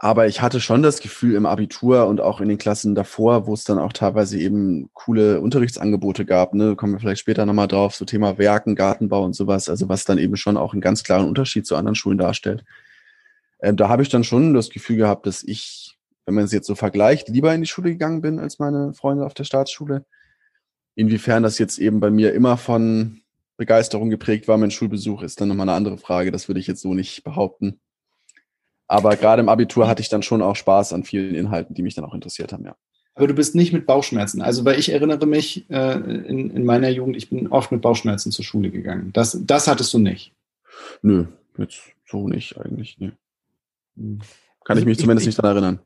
[0.02, 3.54] Aber ich hatte schon das Gefühl im Abitur und auch in den Klassen davor, wo
[3.54, 7.96] es dann auch teilweise eben coole Unterrichtsangebote gab, ne, kommen wir vielleicht später nochmal drauf,
[7.96, 11.28] so Thema Werken, Gartenbau und sowas, also was dann eben schon auch einen ganz klaren
[11.28, 12.64] Unterschied zu anderen Schulen darstellt.
[13.62, 16.68] Ähm, da habe ich dann schon das Gefühl gehabt, dass ich, wenn man es jetzt
[16.68, 20.06] so vergleicht, lieber in die Schule gegangen bin als meine Freunde auf der Staatsschule.
[20.96, 23.20] Inwiefern das jetzt eben bei mir immer von
[23.58, 26.32] Begeisterung geprägt war, mein Schulbesuch, ist dann nochmal eine andere Frage.
[26.32, 27.82] Das würde ich jetzt so nicht behaupten.
[28.90, 31.94] Aber gerade im Abitur hatte ich dann schon auch Spaß an vielen Inhalten, die mich
[31.94, 32.76] dann auch interessiert haben, ja.
[33.14, 34.42] Aber du bist nicht mit Bauchschmerzen.
[34.42, 38.32] Also, weil ich erinnere mich äh, in, in meiner Jugend, ich bin oft mit Bauchschmerzen
[38.32, 39.12] zur Schule gegangen.
[39.14, 40.34] Das, das hattest du nicht.
[41.02, 41.26] Nö,
[41.58, 42.98] jetzt so nicht eigentlich.
[42.98, 43.12] Nee.
[43.98, 44.20] Kann
[44.70, 45.80] also ich mich zumindest ich, nicht daran erinnern.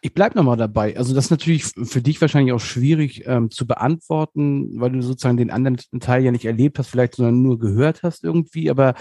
[0.00, 0.96] Ich bleib nochmal dabei.
[0.96, 5.36] Also das ist natürlich für dich wahrscheinlich auch schwierig ähm, zu beantworten, weil du sozusagen
[5.36, 8.70] den anderen Teil ja nicht erlebt hast, vielleicht sondern nur gehört hast irgendwie.
[8.70, 8.94] Aber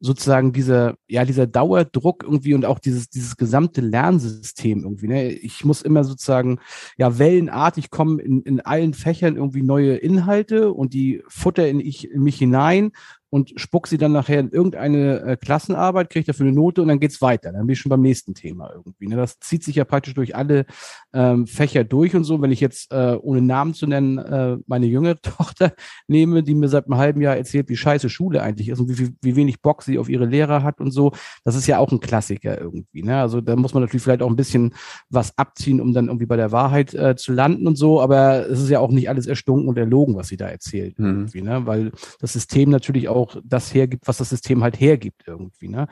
[0.00, 5.08] sozusagen dieser, ja, dieser Dauerdruck irgendwie und auch dieses, dieses gesamte Lernsystem irgendwie.
[5.08, 5.30] Ne?
[5.30, 6.58] Ich muss immer sozusagen,
[6.96, 12.10] ja, wellenartig kommen in, in allen Fächern irgendwie neue Inhalte und die futter in, ich,
[12.10, 12.92] in mich hinein
[13.30, 16.98] und spuck sie dann nachher in irgendeine äh, Klassenarbeit, kriege dafür eine Note und dann
[16.98, 17.52] geht's weiter.
[17.52, 19.06] Dann bin ich schon beim nächsten Thema irgendwie.
[19.06, 19.16] Ne?
[19.16, 20.66] Das zieht sich ja praktisch durch alle
[21.12, 22.42] ähm, Fächer durch und so.
[22.42, 25.72] Wenn ich jetzt, äh, ohne Namen zu nennen, äh, meine jüngere Tochter
[26.08, 29.14] nehme, die mir seit einem halben Jahr erzählt, wie scheiße Schule eigentlich ist und wie,
[29.22, 31.12] wie wenig Bock sie auf ihre Lehrer hat und so,
[31.44, 33.02] das ist ja auch ein Klassiker irgendwie.
[33.02, 33.20] Ne?
[33.20, 34.74] Also da muss man natürlich vielleicht auch ein bisschen
[35.08, 38.60] was abziehen, um dann irgendwie bei der Wahrheit äh, zu landen und so, aber es
[38.60, 41.06] ist ja auch nicht alles erstunken und erlogen, was sie da erzählt mhm.
[41.06, 41.66] irgendwie, ne?
[41.66, 45.68] weil das System natürlich auch das hergibt, was das System halt hergibt irgendwie.
[45.68, 45.86] Ne?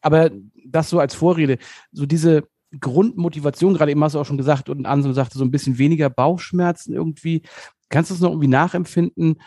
[0.00, 0.30] Aber
[0.66, 1.58] das so als Vorrede,
[1.92, 2.44] so diese
[2.78, 6.10] Grundmotivation, gerade eben hast du auch schon gesagt und Anselm sagte, so ein bisschen weniger
[6.10, 7.42] Bauchschmerzen irgendwie.
[7.88, 9.40] Kannst du es noch irgendwie nachempfinden,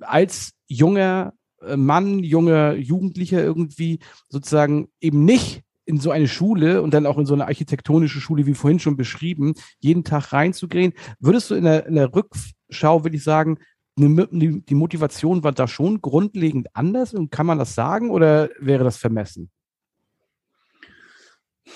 [0.00, 1.32] als junger
[1.76, 7.26] Mann, junger Jugendlicher irgendwie sozusagen eben nicht in so eine Schule und dann auch in
[7.26, 10.92] so eine architektonische Schule, wie vorhin schon beschrieben, jeden Tag reinzugehen.
[11.18, 13.58] Würdest du in der, in der Rückschau, würde ich sagen,
[13.96, 18.98] die Motivation war da schon grundlegend anders und kann man das sagen oder wäre das
[18.98, 19.50] vermessen?
[21.64, 21.72] Hm,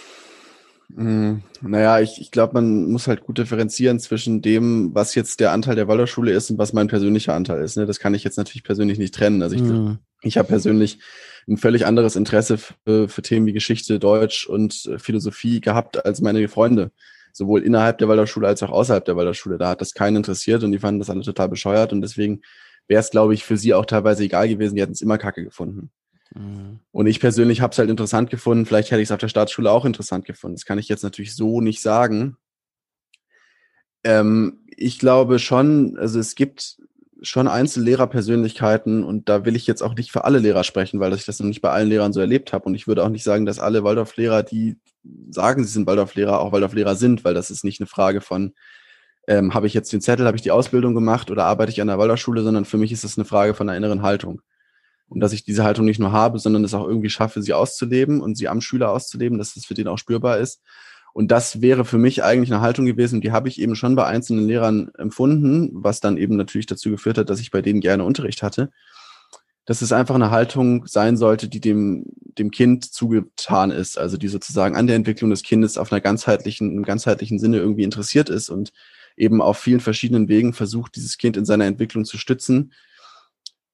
[1.61, 5.75] naja, ich, ich glaube, man muss halt gut differenzieren zwischen dem, was jetzt der Anteil
[5.75, 7.77] der Waldorfschule ist und was mein persönlicher Anteil ist.
[7.77, 7.87] Ne?
[7.87, 9.43] Das kann ich jetzt natürlich persönlich nicht trennen.
[9.43, 9.99] Also ich, mhm.
[10.23, 10.99] ich habe persönlich
[11.49, 16.47] ein völlig anderes Interesse für, für Themen wie Geschichte, Deutsch und Philosophie gehabt als meine
[16.49, 16.91] Freunde
[17.33, 19.59] sowohl innerhalb der Waldorfschule als auch außerhalb der Waldorfschule.
[19.59, 22.43] Da hat das keinen interessiert und die fanden das alle total bescheuert und deswegen
[22.89, 24.75] wäre es, glaube ich, für sie auch teilweise egal gewesen.
[24.75, 25.91] Die hätten es immer kacke gefunden.
[26.35, 26.81] Mhm.
[26.91, 28.67] Und ich persönlich habe es halt interessant gefunden.
[28.67, 30.57] Vielleicht hätte ich es auf der Staatsschule auch interessant gefunden.
[30.57, 32.37] Das kann ich jetzt natürlich so nicht sagen.
[34.05, 36.79] Ähm, ich glaube schon, also es gibt
[37.23, 41.25] schon Einzellehrerpersönlichkeiten und da will ich jetzt auch nicht für alle Lehrer sprechen, weil ich
[41.25, 42.65] das noch nicht bei allen Lehrern so erlebt habe.
[42.65, 44.77] Und ich würde auch nicht sagen, dass alle Waldorflehrer, die
[45.31, 48.55] sagen, sie sind Waldorflehrer, auch Waldorflehrer sind, weil das ist nicht eine Frage von,
[49.29, 51.87] ähm, habe ich jetzt den Zettel, habe ich die Ausbildung gemacht oder arbeite ich an
[51.87, 54.43] der Waldorfschule, sondern für mich ist das eine Frage von einer inneren Haltung.
[55.13, 58.23] Und dass ich diese Haltung nicht nur habe, sondern es auch irgendwie schaffe, sie auszuleben
[58.23, 60.63] und sie am Schüler auszuleben, dass das für den auch spürbar ist.
[61.13, 64.07] Und das wäre für mich eigentlich eine Haltung gewesen, die habe ich eben schon bei
[64.07, 68.05] einzelnen Lehrern empfunden, was dann eben natürlich dazu geführt hat, dass ich bei denen gerne
[68.05, 68.71] Unterricht hatte.
[69.67, 72.07] Dass es einfach eine Haltung sein sollte, die dem,
[72.39, 76.75] dem Kind zugetan ist, also die sozusagen an der Entwicklung des Kindes auf einer ganzheitlichen,
[76.75, 78.73] im ganzheitlichen Sinne irgendwie interessiert ist und
[79.15, 82.73] eben auf vielen verschiedenen Wegen versucht, dieses Kind in seiner Entwicklung zu stützen.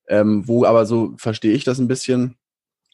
[0.09, 2.37] Ähm, wo aber so verstehe ich das ein bisschen,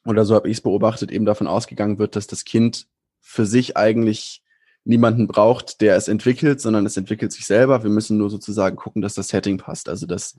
[0.05, 2.87] oder so habe ich es beobachtet, eben davon ausgegangen wird, dass das Kind
[3.21, 4.43] für sich eigentlich
[4.85, 7.83] niemanden braucht, der es entwickelt, sondern es entwickelt sich selber.
[7.83, 9.89] Wir müssen nur sozusagen gucken, dass das Setting passt.
[9.89, 10.37] Also dass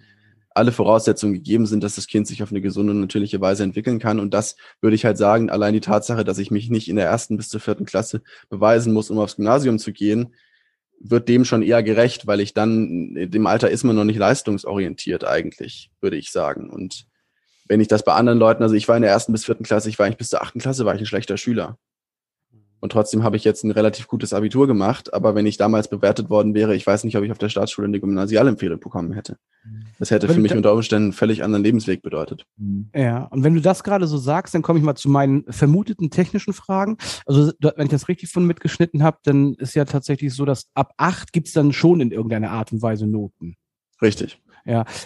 [0.56, 4.00] alle Voraussetzungen gegeben sind, dass das Kind sich auf eine gesunde und natürliche Weise entwickeln
[4.00, 4.20] kann.
[4.20, 7.08] Und das würde ich halt sagen, allein die Tatsache, dass ich mich nicht in der
[7.08, 10.34] ersten bis zur vierten Klasse beweisen muss, um aufs Gymnasium zu gehen,
[11.00, 15.24] wird dem schon eher gerecht, weil ich dann, dem Alter ist man noch nicht leistungsorientiert
[15.26, 16.70] eigentlich, würde ich sagen.
[16.70, 17.06] Und
[17.68, 19.90] wenn ich das bei anderen Leuten, also ich war in der ersten bis vierten Klasse,
[19.90, 21.78] ich war eigentlich bis zur achten Klasse, war ich ein schlechter Schüler.
[22.86, 25.12] Und trotzdem habe ich jetzt ein relativ gutes Abitur gemacht.
[25.12, 27.88] Aber wenn ich damals bewertet worden wäre, ich weiß nicht, ob ich auf der Staatsschule
[27.88, 29.38] eine Gymnasialempfehlung bekommen hätte.
[29.98, 32.46] Das hätte Wenn für mich unter Umständen einen völlig anderen Lebensweg bedeutet.
[32.94, 36.12] Ja, und wenn du das gerade so sagst, dann komme ich mal zu meinen vermuteten
[36.12, 36.98] technischen Fragen.
[37.26, 40.94] Also wenn ich das richtig von mitgeschnitten habe, dann ist ja tatsächlich so, dass ab
[40.98, 43.56] acht gibt's dann schon in irgendeiner Art und Weise Noten.
[44.00, 44.40] Richtig.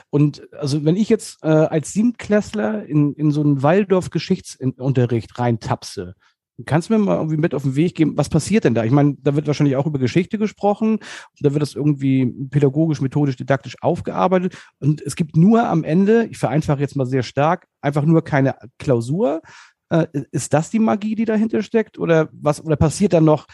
[0.09, 6.15] Und also wenn ich jetzt äh, als Siebtklässler in, in so einen Waldorf-Geschichtsunterricht reintapse,
[6.65, 8.83] kannst du mir mal irgendwie mit auf den Weg geben, was passiert denn da?
[8.83, 10.99] Ich meine, da wird wahrscheinlich auch über Geschichte gesprochen,
[11.39, 16.37] da wird das irgendwie pädagogisch, methodisch, didaktisch aufgearbeitet und es gibt nur am Ende, ich
[16.37, 19.41] vereinfache jetzt mal sehr stark, einfach nur keine Klausur.
[19.91, 21.97] Äh, ist das die Magie, die dahinter steckt?
[21.97, 23.47] Oder was, oder passiert da noch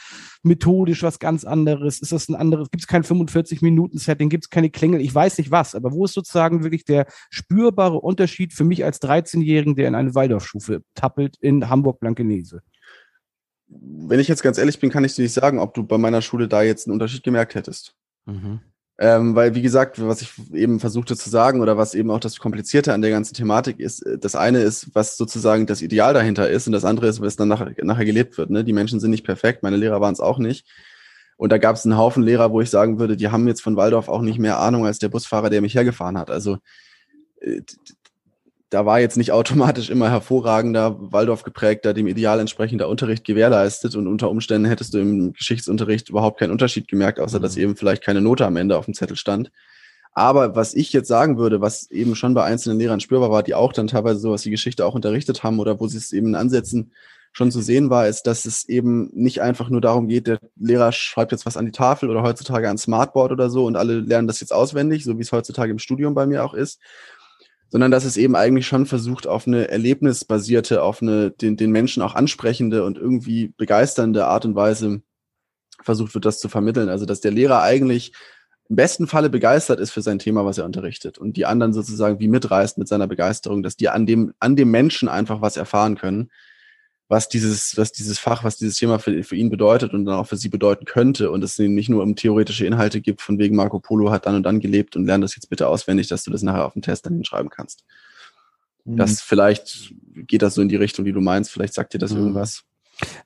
[0.44, 2.02] methodisch was ganz anderes?
[2.02, 2.70] Ist das ein anderes?
[2.70, 4.30] Gibt es kein 45-Minuten-Setting?
[4.30, 5.00] Gibt es keine Klingel?
[5.00, 9.02] Ich weiß nicht was, aber wo ist sozusagen wirklich der spürbare Unterschied für mich als
[9.02, 12.62] 13-Jährigen, der in eine Waldorfstufe tappelt in Hamburg-Blankenese?
[13.82, 16.22] Wenn ich jetzt ganz ehrlich bin, kann ich dir nicht sagen, ob du bei meiner
[16.22, 17.96] Schule da jetzt einen Unterschied gemerkt hättest.
[18.98, 22.40] Ähm, weil, wie gesagt, was ich eben versuchte zu sagen oder was eben auch das
[22.40, 26.50] Komplizierte an der ganzen Thematik ist, äh, das eine ist, was sozusagen das Ideal dahinter
[26.50, 28.52] ist und das andere ist, was dann nachher, nachher gelebt wird.
[28.52, 28.64] Ne?
[28.64, 30.66] Die Menschen sind nicht perfekt, meine Lehrer waren es auch nicht.
[31.38, 33.76] Und da gab es einen Haufen Lehrer, wo ich sagen würde, die haben jetzt von
[33.76, 36.32] Waldorf auch nicht mehr Ahnung als der Busfahrer, der mich hergefahren hat.
[36.32, 36.60] Also
[37.42, 37.62] äh,
[38.70, 43.96] da war jetzt nicht automatisch immer hervorragender, Waldorf geprägter, dem Ideal entsprechender Unterricht gewährleistet.
[43.96, 48.04] Und unter Umständen hättest du im Geschichtsunterricht überhaupt keinen Unterschied gemerkt, außer dass eben vielleicht
[48.04, 49.52] keine Note am Ende auf dem Zettel stand.
[50.14, 53.54] Aber was ich jetzt sagen würde, was eben schon bei einzelnen Lehrern spürbar war, die
[53.54, 56.36] auch dann teilweise sowas wie Geschichte auch unterrichtet haben oder wo sie es eben in
[56.36, 56.94] Ansätzen
[57.34, 60.94] schon zu sehen war, ist, dass es eben nicht einfach nur darum geht, der Lehrer
[60.94, 64.30] schreibt jetzt was an die Tafel oder heutzutage an Smartboard oder so und alle lernen
[64.30, 66.80] das jetzt auswendig, so wie es heutzutage im Studium bei mir auch ist,
[67.70, 72.04] sondern dass es eben eigentlich schon versucht, auf eine erlebnisbasierte, auf eine den, den Menschen
[72.04, 75.02] auch ansprechende und irgendwie begeisternde Art und Weise
[75.82, 76.90] versucht wird, das zu vermitteln.
[76.90, 78.14] Also dass der Lehrer eigentlich
[78.70, 82.20] im besten Falle begeistert ist für sein Thema, was er unterrichtet und die anderen sozusagen
[82.20, 85.96] wie mitreißt mit seiner Begeisterung, dass die an dem, an dem Menschen einfach was erfahren
[85.98, 86.32] können,
[87.08, 90.28] was dieses, was dieses Fach, was dieses Thema für, für ihn bedeutet und dann auch
[90.28, 93.80] für sie bedeuten könnte und es nicht nur um theoretische Inhalte gibt, von wegen Marco
[93.80, 96.42] Polo hat dann und dann gelebt und lern das jetzt bitte auswendig, dass du das
[96.42, 97.84] nachher auf dem Test dann hinschreiben kannst.
[98.86, 102.12] Das vielleicht geht das so in die Richtung, die du meinst, vielleicht sagt dir das
[102.12, 102.18] Mhm.
[102.20, 102.64] irgendwas.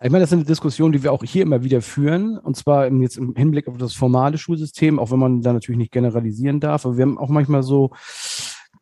[0.02, 2.88] Ich meine, das ist eine Diskussion, die wir auch hier immer wieder führen, und zwar
[2.88, 6.60] im, jetzt im Hinblick auf das formale Schulsystem, auch wenn man da natürlich nicht generalisieren
[6.60, 7.92] darf, aber wir haben auch manchmal so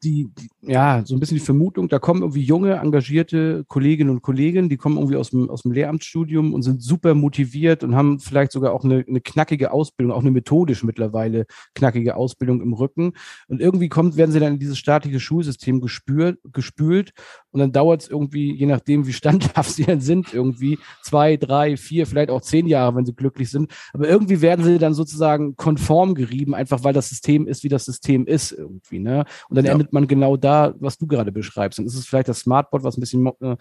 [0.03, 0.29] die,
[0.62, 4.77] ja, so ein bisschen die Vermutung, da kommen irgendwie junge, engagierte Kolleginnen und Kollegen, die
[4.77, 8.73] kommen irgendwie aus dem, aus dem Lehramtsstudium und sind super motiviert und haben vielleicht sogar
[8.73, 13.13] auch eine, eine knackige Ausbildung, auch eine methodisch mittlerweile knackige Ausbildung im Rücken.
[13.47, 17.13] Und irgendwie kommt, werden sie dann in dieses staatliche Schulsystem gespürt, gespült
[17.58, 21.76] und dann dauert es irgendwie, je nachdem, wie standhaft sie dann sind, irgendwie zwei, drei,
[21.76, 23.72] vier, vielleicht auch zehn Jahre, wenn sie glücklich sind.
[23.93, 27.86] Aber irgendwie werden sie dann sozusagen konform gerieben, einfach weil das System ist, wie das
[27.86, 29.00] System ist irgendwie.
[29.00, 29.26] Ne?
[29.50, 29.72] Und dann Ja.
[29.72, 31.80] endet man genau da, was du gerade beschreibst.
[31.80, 33.56] Dann ist es vielleicht das Smartboard, was ein bisschen mo- äh,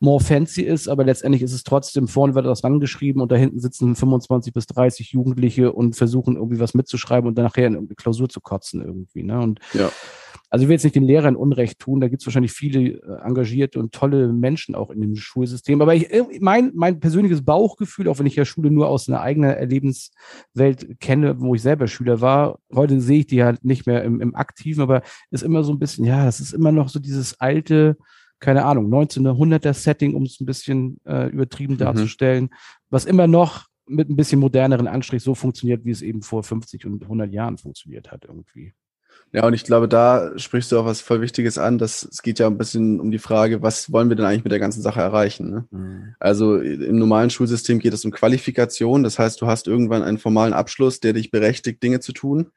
[0.00, 3.60] more fancy ist, aber letztendlich ist es trotzdem, vorne wird das rangeschrieben und da hinten
[3.60, 7.94] sitzen 25 bis 30 Jugendliche und versuchen irgendwie was mitzuschreiben und dann nachher in irgendeine
[7.96, 9.22] Klausur zu kotzen irgendwie.
[9.22, 9.38] Ne?
[9.40, 9.90] Und Ja.
[10.48, 13.20] Also ich will jetzt nicht den Lehrern Unrecht tun, da gibt es wahrscheinlich viele äh,
[13.24, 15.80] engagierte und tolle Menschen auch in dem Schulsystem.
[15.82, 19.20] Aber ich, äh, mein, mein persönliches Bauchgefühl, auch wenn ich ja Schule nur aus einer
[19.20, 24.04] eigenen Erlebenswelt kenne, wo ich selber Schüler war, heute sehe ich die halt nicht mehr
[24.04, 27.00] im, im Aktiven, aber ist immer so ein bisschen, ja, das ist immer noch so
[27.00, 27.96] dieses alte,
[28.38, 31.78] keine Ahnung, 1900er Setting, um es ein bisschen äh, übertrieben Mhm.
[31.78, 32.50] darzustellen,
[32.90, 36.86] was immer noch mit ein bisschen moderneren Anstrich so funktioniert, wie es eben vor 50
[36.86, 38.74] und 100 Jahren funktioniert hat irgendwie.
[39.32, 41.78] Ja, und ich glaube, da sprichst du auch was voll Wichtiges an.
[41.78, 44.52] Dass, es geht ja ein bisschen um die Frage, was wollen wir denn eigentlich mit
[44.52, 45.50] der ganzen Sache erreichen?
[45.50, 46.14] Ne?
[46.20, 49.02] Also im normalen Schulsystem geht es um Qualifikation.
[49.02, 52.50] Das heißt, du hast irgendwann einen formalen Abschluss, der dich berechtigt, Dinge zu tun.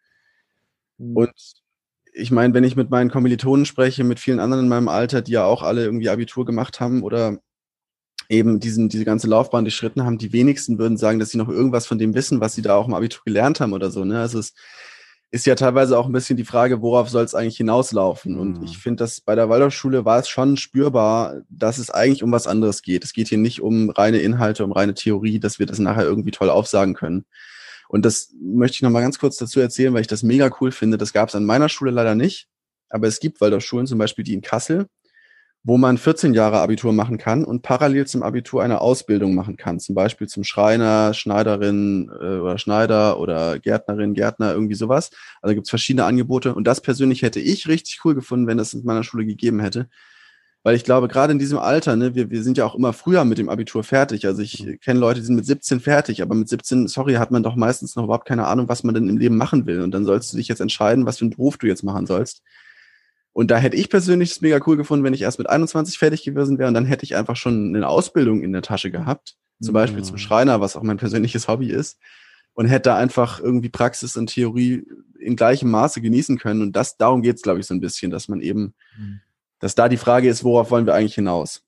[0.98, 1.32] Und
[2.14, 5.34] ich meine, wenn ich mit meinen Kommilitonen spreche, mit vielen anderen in meinem Alter, die
[5.34, 7.40] ja auch alle irgendwie Abitur gemacht haben oder
[8.30, 11.88] eben diesen, diese ganze Laufbahn durchschritten haben, die wenigsten würden sagen, dass sie noch irgendwas
[11.88, 14.06] von dem wissen, was sie da auch im Abitur gelernt haben oder so.
[14.06, 14.20] Ne?
[14.20, 14.54] Also es
[15.32, 18.38] ist ja teilweise auch ein bisschen die Frage, worauf soll es eigentlich hinauslaufen?
[18.40, 18.64] Und Mhm.
[18.64, 22.48] ich finde, dass bei der Waldorfschule war es schon spürbar, dass es eigentlich um was
[22.48, 23.04] anderes geht.
[23.04, 26.32] Es geht hier nicht um reine Inhalte, um reine Theorie, dass wir das nachher irgendwie
[26.32, 27.26] toll aufsagen können.
[27.90, 30.98] Und das möchte ich nochmal ganz kurz dazu erzählen, weil ich das mega cool finde.
[30.98, 32.48] Das gab es an meiner Schule leider nicht.
[32.90, 34.88] Aber es gibt Waldorfschulen, zum Beispiel die in Kassel,
[35.64, 39.80] wo man 14 Jahre Abitur machen kann und parallel zum Abitur eine Ausbildung machen kann.
[39.80, 45.12] Zum Beispiel zum Schreiner, Schneiderin äh, oder Schneider oder Gärtnerin, Gärtner, irgendwie sowas.
[45.42, 46.56] Also gibt es verschiedene Angebote.
[46.56, 49.90] Und das persönlich hätte ich richtig cool gefunden, wenn das in meiner Schule gegeben hätte.
[50.64, 53.24] Weil ich glaube, gerade in diesem Alter, ne, wir, wir sind ja auch immer früher
[53.24, 54.26] mit dem Abitur fertig.
[54.28, 54.80] Also ich Mhm.
[54.82, 57.96] kenne Leute, die sind mit 17 fertig, aber mit 17, sorry, hat man doch meistens
[57.96, 59.82] noch überhaupt keine Ahnung, was man denn im Leben machen will.
[59.82, 62.44] Und dann sollst du dich jetzt entscheiden, was für einen Beruf du jetzt machen sollst.
[63.34, 66.24] Und da hätte ich persönlich es mega cool gefunden, wenn ich erst mit 21 fertig
[66.24, 69.36] gewesen wäre und dann hätte ich einfach schon eine Ausbildung in der Tasche gehabt.
[69.62, 70.06] Zum Beispiel Mhm.
[70.06, 72.00] zum Schreiner, was auch mein persönliches Hobby ist.
[72.54, 74.86] Und hätte da einfach irgendwie Praxis und Theorie
[75.20, 76.62] in gleichem Maße genießen können.
[76.62, 79.20] Und das, darum geht es, glaube ich, so ein bisschen, dass man eben, Mhm.
[79.60, 81.62] dass da die Frage ist, worauf wollen wir eigentlich hinaus?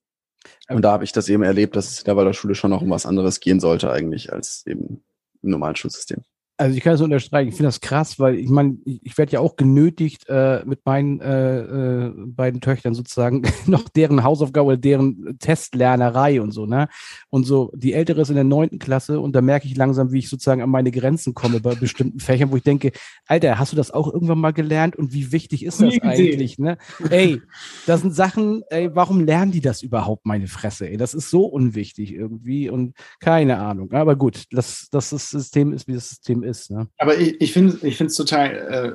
[0.69, 2.89] Und da habe ich das eben erlebt, dass es in der Waldorfschule schon noch um
[2.89, 5.03] was anderes gehen sollte eigentlich als eben
[5.43, 6.23] im normalen Schulsystem.
[6.61, 7.49] Also ich kann das unterstreichen.
[7.49, 11.19] Ich finde das krass, weil ich meine, ich, werde ja auch genötigt, äh, mit meinen
[11.19, 16.87] äh, äh, beiden Töchtern sozusagen noch deren Hausaufgabe oder deren Testlernerei und so, ne?
[17.31, 20.19] Und so, die ältere ist in der neunten Klasse und da merke ich langsam, wie
[20.19, 22.91] ich sozusagen an meine Grenzen komme bei bestimmten Fächern, wo ich denke,
[23.25, 26.77] Alter, hast du das auch irgendwann mal gelernt und wie wichtig ist das eigentlich, ne?
[27.09, 27.41] Ey,
[27.87, 30.97] das sind Sachen, ey, warum lernen die das überhaupt, meine Fresse, ey?
[30.97, 33.91] Das ist so unwichtig irgendwie und keine Ahnung.
[33.93, 36.87] Aber gut, dass das, das System ist, wie das System ist, ne?
[36.97, 38.49] Aber ich, ich finde es total,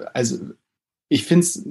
[0.05, 0.39] äh, also
[1.09, 1.63] ich finde es,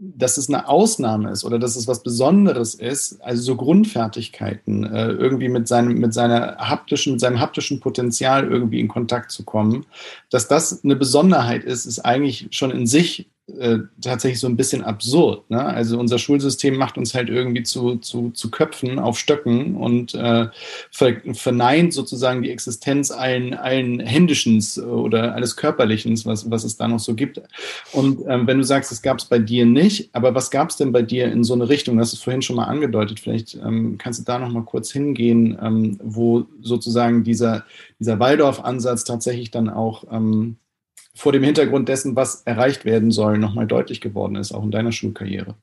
[0.00, 5.08] dass es eine Ausnahme ist oder dass es was Besonderes ist, also so Grundfertigkeiten, äh,
[5.12, 9.86] irgendwie mit seinem, mit seiner haptischen, mit seinem haptischen Potenzial irgendwie in Kontakt zu kommen,
[10.30, 14.84] dass das eine Besonderheit ist, ist eigentlich schon in sich äh, tatsächlich so ein bisschen
[14.84, 15.50] absurd.
[15.50, 15.62] Ne?
[15.62, 20.46] Also unser Schulsystem macht uns halt irgendwie zu, zu, zu Köpfen auf Stöcken und äh,
[20.92, 26.86] ver, verneint sozusagen die Existenz allen, allen Händischens oder alles Körperlichens, was, was es da
[26.86, 27.42] noch so gibt.
[27.90, 30.76] Und ähm, wenn du sagst, es gab es bei dir nicht, aber was gab es
[30.76, 31.98] denn bei dir in so eine Richtung?
[31.98, 33.18] Das ist vorhin schon mal angedeutet.
[33.18, 37.64] Vielleicht ähm, kannst du da noch mal kurz hingehen, ähm, wo sozusagen dieser,
[37.98, 40.58] dieser Waldorf-Ansatz tatsächlich dann auch ähm,
[41.14, 44.92] vor dem Hintergrund dessen, was erreicht werden soll, nochmal deutlich geworden ist, auch in deiner
[44.92, 45.54] Schulkarriere.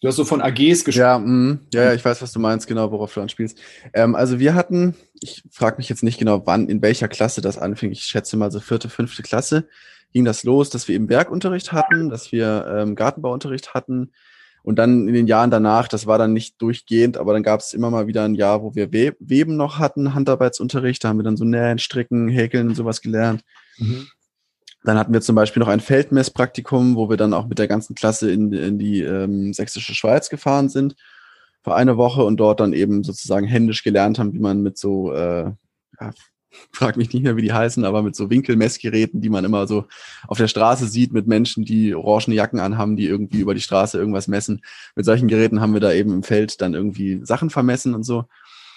[0.00, 0.98] Du hast so von AGs gesprochen.
[0.98, 3.58] Ja, mh, ja, ja, ich weiß, was du meinst, genau, worauf du anspielst.
[3.94, 7.56] Ähm, also wir hatten, ich frage mich jetzt nicht genau, wann, in welcher Klasse das
[7.56, 7.90] anfing.
[7.90, 9.66] Ich schätze mal so vierte, fünfte Klasse
[10.12, 14.12] ging das los, dass wir eben Bergunterricht hatten, dass wir ähm, Gartenbauunterricht hatten.
[14.64, 17.74] Und dann in den Jahren danach, das war dann nicht durchgehend, aber dann gab es
[17.74, 21.04] immer mal wieder ein Jahr, wo wir We Weben noch hatten, Handarbeitsunterricht.
[21.04, 23.42] Da haben wir dann so Nähen, Stricken, Häkeln und sowas gelernt.
[23.76, 24.06] Mhm.
[24.82, 27.94] Dann hatten wir zum Beispiel noch ein Feldmesspraktikum, wo wir dann auch mit der ganzen
[27.94, 30.96] Klasse in, in die ähm, sächsische Schweiz gefahren sind
[31.62, 35.12] für eine Woche und dort dann eben sozusagen händisch gelernt haben, wie man mit so,
[35.12, 35.50] äh,
[36.00, 36.10] ja,
[36.72, 39.86] frag mich nicht mehr, wie die heißen, aber mit so Winkelmessgeräten, die man immer so
[40.26, 43.98] auf der Straße sieht, mit Menschen, die orangene Jacken anhaben, die irgendwie über die Straße
[43.98, 44.62] irgendwas messen.
[44.94, 48.24] Mit solchen Geräten haben wir da eben im Feld dann irgendwie Sachen vermessen und so.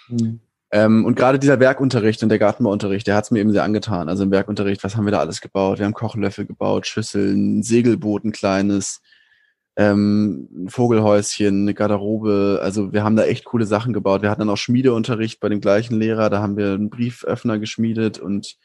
[0.10, 0.40] Mhm.
[0.70, 4.10] Ähm, und gerade dieser Werkunterricht und der Gartenbauunterricht, der hat es mir eben sehr angetan.
[4.10, 5.80] Also im Werkunterricht, was haben wir da alles gebaut?
[5.80, 9.02] Wir haben Kochlöffel gebaut, Schüsseln, Segelboot, ein kleines,
[9.78, 12.60] ähm, ein Vogelhäuschen, eine Garderobe.
[12.64, 14.24] Also wir haben da echt coole Sachen gebaut.
[14.24, 16.32] Wir hatten dann auch Schmiedeunterricht bei dem gleichen Lehrer.
[16.32, 18.58] Da haben wir einen Brieföffner geschmiedet und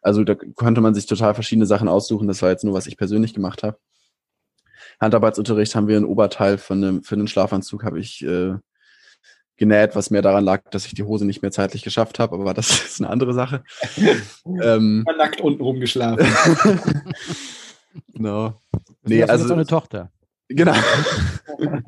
[0.00, 2.28] also da konnte man sich total verschiedene Sachen aussuchen.
[2.28, 3.78] Das war jetzt nur, was ich persönlich gemacht habe.
[5.00, 8.54] Handarbeitsunterricht haben wir ein Oberteil von einem, für einen Schlafanzug habe ich äh,
[9.56, 12.54] genäht, was mehr daran lag, dass ich die Hose nicht mehr zeitlich geschafft habe, aber
[12.54, 13.64] das ist eine andere Sache.
[14.62, 16.26] ähm, Nackt unten rumgeschlafen.
[18.14, 18.60] genau.
[19.02, 20.10] Nee, Nee, also also so eine Tochter.
[20.48, 20.74] Genau.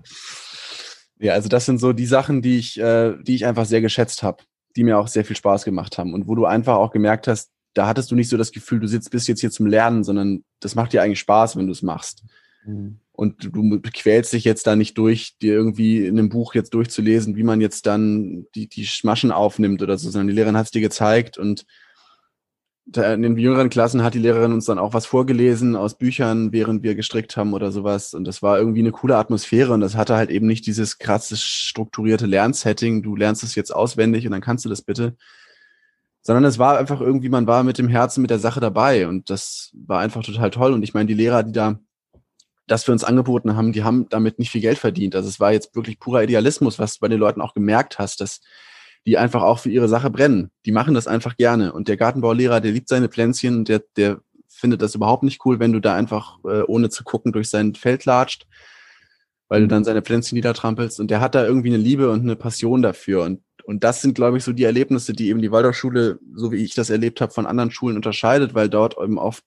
[1.19, 4.23] ja, also das sind so die Sachen, die ich, äh, die ich einfach sehr geschätzt
[4.23, 4.45] habe,
[4.77, 7.51] die mir auch sehr viel Spaß gemacht haben und wo du einfach auch gemerkt hast,
[7.75, 10.45] da hattest du nicht so das Gefühl, du sitzt bist jetzt hier zum Lernen, sondern
[10.61, 12.25] das macht dir eigentlich Spaß, wenn du es machst.
[13.13, 17.37] Und du quälst dich jetzt da nicht durch, dir irgendwie in einem Buch jetzt durchzulesen,
[17.37, 20.71] wie man jetzt dann die, die Schmaschen aufnimmt oder so, sondern die Lehrerin hat es
[20.73, 21.65] dir gezeigt und
[22.95, 26.85] in den jüngeren Klassen hat die Lehrerin uns dann auch was vorgelesen aus Büchern, während
[26.85, 28.15] wir gestrickt haben oder sowas.
[28.15, 31.37] Und das war irgendwie eine coole Atmosphäre und das hatte halt eben nicht dieses krasse
[31.37, 33.03] strukturierte Lernsetting.
[33.03, 35.17] Du lernst es jetzt auswendig und dann kannst du das bitte.
[36.23, 39.31] Sondern es war einfach irgendwie, man war mit dem Herzen mit der Sache dabei und
[39.31, 40.73] das war einfach total toll.
[40.73, 41.81] Und ich meine, die Lehrer, die da
[42.69, 45.15] das für uns angeboten haben, die haben damit nicht viel Geld verdient.
[45.15, 48.21] Also es war jetzt wirklich purer Idealismus, was du bei den Leuten auch gemerkt hast,
[48.21, 48.41] dass
[49.07, 50.51] die einfach auch für ihre Sache brennen.
[50.67, 51.73] Die machen das einfach gerne.
[51.73, 55.73] Und der Gartenbaulehrer, der liebt seine Pflänzchen, der, der findet das überhaupt nicht cool, wenn
[55.73, 58.47] du da einfach äh, ohne zu gucken durch sein Feld latscht,
[59.49, 60.99] weil du dann seine Pflänzchen niedertrampelst.
[60.99, 63.23] Und der hat da irgendwie eine Liebe und eine Passion dafür.
[63.23, 66.65] Und, und das sind, glaube ich, so die Erlebnisse, die eben die Waldorfschule, so wie
[66.65, 69.45] ich das erlebt habe, von anderen Schulen unterscheidet, weil dort eben oft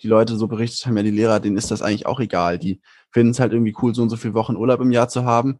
[0.00, 2.58] die Leute so berichtet haben, ja, die Lehrer, denen ist das eigentlich auch egal.
[2.58, 2.80] Die
[3.10, 5.58] finden es halt irgendwie cool, so und so viele Wochen Urlaub im Jahr zu haben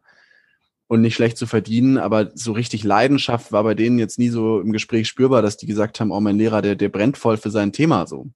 [0.87, 4.59] und nicht schlecht zu verdienen, aber so richtig Leidenschaft war bei denen jetzt nie so
[4.59, 7.49] im Gespräch spürbar, dass die gesagt haben, oh, mein Lehrer, der, der brennt voll für
[7.49, 8.29] sein Thema so.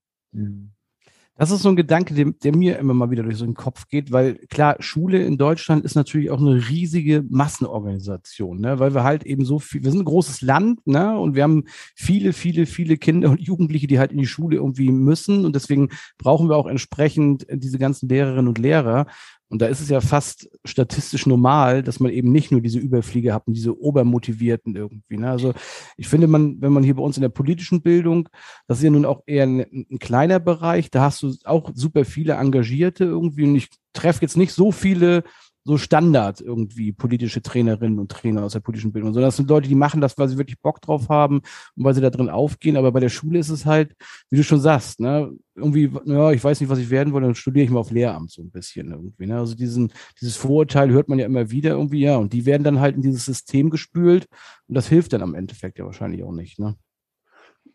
[1.39, 3.88] Das ist so ein Gedanke, der, der, mir immer mal wieder durch so den Kopf
[3.89, 8.80] geht, weil klar, Schule in Deutschland ist natürlich auch eine riesige Massenorganisation, ne?
[8.80, 11.18] weil wir halt eben so viel, wir sind ein großes Land, ne?
[11.18, 14.91] Und wir haben viele, viele, viele Kinder und Jugendliche, die halt in die Schule irgendwie
[14.91, 15.45] müssen.
[15.45, 19.06] Und deswegen brauchen wir auch entsprechend diese ganzen Lehrerinnen und Lehrer.
[19.50, 23.34] Und da ist es ja fast statistisch normal, dass man eben nicht nur diese Überflieger
[23.34, 25.18] hat und diese Obermotivierten irgendwie.
[25.18, 25.30] Ne?
[25.30, 25.54] Also
[25.95, 28.28] ich finde, man, wenn man hier bei uns in der politischen Bildung,
[28.68, 32.04] das ist ja nun auch eher ein, ein kleiner Bereich, da hast du auch super
[32.04, 33.43] viele Engagierte irgendwie.
[33.43, 35.24] Und ich treffe jetzt nicht so viele
[35.68, 39.68] so Standard irgendwie politische Trainerinnen und Trainer aus der politischen Bildung, sondern das sind Leute,
[39.68, 41.41] die machen das, weil sie wirklich Bock drauf haben
[41.76, 42.78] und weil sie da drin aufgehen.
[42.78, 43.93] Aber bei der Schule ist es halt,
[44.30, 47.36] wie du schon sagst, ne, irgendwie, ja, ich weiß nicht, was ich werden will, dann
[47.36, 49.26] studiere ich mal auf Lehramt so ein bisschen irgendwie.
[49.26, 49.38] Ne?
[49.38, 49.91] Also diesen,
[50.22, 53.01] dieses Vorurteil hört man ja immer wieder irgendwie, ja, und die werden dann halt in
[53.01, 54.28] dieses System gespült
[54.68, 56.76] und das hilft dann am Endeffekt ja wahrscheinlich auch nicht, ne?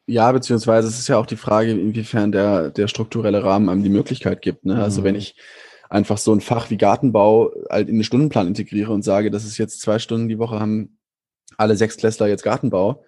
[0.07, 3.89] Ja, beziehungsweise es ist ja auch die Frage, inwiefern der, der strukturelle Rahmen einem die
[3.89, 4.65] Möglichkeit gibt.
[4.65, 4.83] Ne?
[4.83, 5.05] Also mhm.
[5.05, 5.37] wenn ich
[5.93, 9.59] einfach so ein Fach wie Gartenbau halt in den Stundenplan integriere und sage, das ist
[9.59, 10.99] jetzt zwei Stunden die Woche, haben
[11.59, 13.05] alle sechs Klässler jetzt Gartenbau,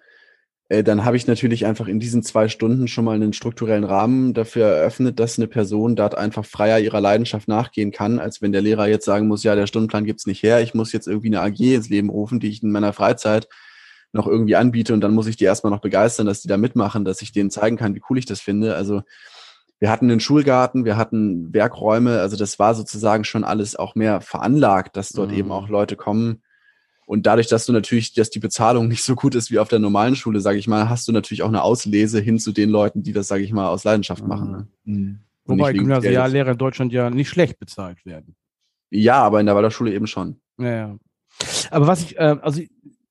[0.69, 4.35] äh, dann habe ich natürlich einfach in diesen zwei Stunden schon mal einen strukturellen Rahmen
[4.35, 8.61] dafür eröffnet, dass eine Person dort einfach freier ihrer Leidenschaft nachgehen kann, als wenn der
[8.61, 11.41] Lehrer jetzt sagen muss, ja, der Stundenplan gibt's nicht her, ich muss jetzt irgendwie eine
[11.41, 13.47] AG ins Leben rufen, die ich in meiner Freizeit
[14.13, 17.03] noch irgendwie anbiete und dann muss ich die erstmal noch begeistern, dass die da mitmachen,
[17.03, 18.75] dass ich denen zeigen kann, wie cool ich das finde.
[18.75, 19.01] Also
[19.79, 24.21] wir hatten einen Schulgarten, wir hatten Werkräume, also das war sozusagen schon alles auch mehr
[24.21, 25.37] veranlagt, dass dort mhm.
[25.37, 26.41] eben auch Leute kommen.
[27.05, 29.79] Und dadurch, dass du natürlich, dass die Bezahlung nicht so gut ist wie auf der
[29.79, 33.03] normalen Schule, sage ich mal, hast du natürlich auch eine Auslese hin zu den Leuten,
[33.03, 34.29] die das, sage ich mal, aus Leidenschaft mhm.
[34.29, 34.51] machen.
[34.51, 34.67] Ne?
[34.85, 35.19] Mhm.
[35.45, 38.35] Wobei Gymnasiallehrer in Deutschland ja nicht schlecht bezahlt werden.
[38.89, 40.39] Ja, aber in der Waldorfschule eben schon.
[40.57, 40.97] Ja, ja.
[41.69, 42.61] Aber was ich, äh, also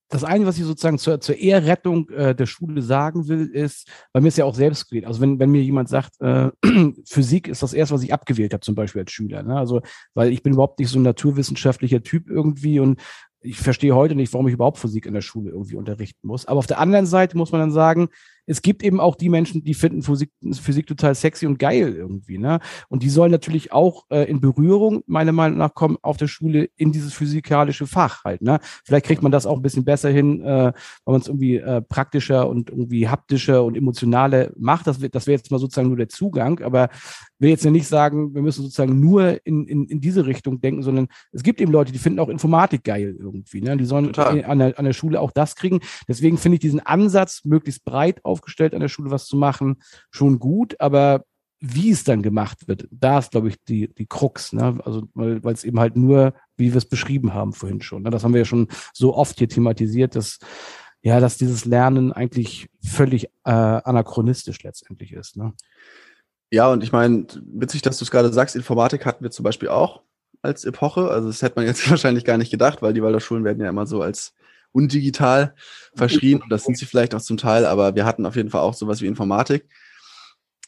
[0.09, 4.21] das eine, was ich sozusagen zur, zur Ehrrettung äh, der Schule sagen will, ist, bei
[4.21, 5.07] mir ist ja auch selbst gewählt.
[5.07, 6.51] Also wenn, wenn mir jemand sagt, äh,
[7.07, 9.43] Physik ist das erste, was ich abgewählt habe, zum Beispiel als Schüler.
[9.43, 9.57] Ne?
[9.57, 9.81] Also,
[10.15, 13.01] weil ich bin überhaupt nicht so ein naturwissenschaftlicher Typ irgendwie und
[13.41, 16.47] ich verstehe heute nicht, warum ich überhaupt Physik in der Schule irgendwie unterrichten muss.
[16.47, 18.09] Aber auf der anderen Seite muss man dann sagen,
[18.47, 22.38] es gibt eben auch die Menschen, die finden Physik, Physik total sexy und geil irgendwie,
[22.38, 22.61] ne?
[22.88, 26.68] Und die sollen natürlich auch äh, in Berührung, meiner Meinung nach, kommen auf der Schule
[26.76, 28.59] in dieses physikalische Fach halt, ne?
[28.84, 30.72] Vielleicht kriegt man das auch ein bisschen besser hin, äh,
[31.05, 34.86] weil man es irgendwie äh, praktischer und irgendwie haptischer und emotionaler macht.
[34.86, 36.88] Das, das wäre jetzt mal sozusagen nur der Zugang, aber
[37.38, 40.82] will jetzt ja nicht sagen, wir müssen sozusagen nur in, in, in diese Richtung denken,
[40.82, 43.76] sondern es gibt eben Leute, die finden auch Informatik geil irgendwie, ne?
[43.76, 45.80] Die sollen an der, an der Schule auch das kriegen.
[46.09, 49.82] Deswegen finde ich diesen Ansatz, möglichst breit auf aufgestellt, an der Schule was zu machen,
[50.11, 51.24] schon gut, aber
[51.61, 54.78] wie es dann gemacht wird, da ist, glaube ich, die, die Krux, ne?
[54.85, 58.03] Also, weil es eben halt nur, wie wir es beschrieben haben vorhin schon.
[58.03, 58.11] Ne?
[58.11, 60.41] Das haben wir ja schon so oft hier thematisiert, dass
[61.05, 65.37] ja, dass dieses Lernen eigentlich völlig äh, anachronistisch letztendlich ist.
[65.37, 65.53] Ne?
[66.51, 69.68] Ja, und ich meine, witzig, dass du es gerade sagst, Informatik hatten wir zum Beispiel
[69.68, 70.01] auch
[70.41, 71.11] als Epoche.
[71.11, 73.87] Also das hätte man jetzt wahrscheinlich gar nicht gedacht, weil die Waldorfschulen werden ja immer
[73.87, 74.35] so als
[74.75, 75.55] undigital
[75.95, 76.43] verschrien.
[76.43, 78.75] Und das sind sie vielleicht auch zum Teil, aber wir hatten auf jeden Fall auch
[78.75, 79.66] sowas wie Informatik.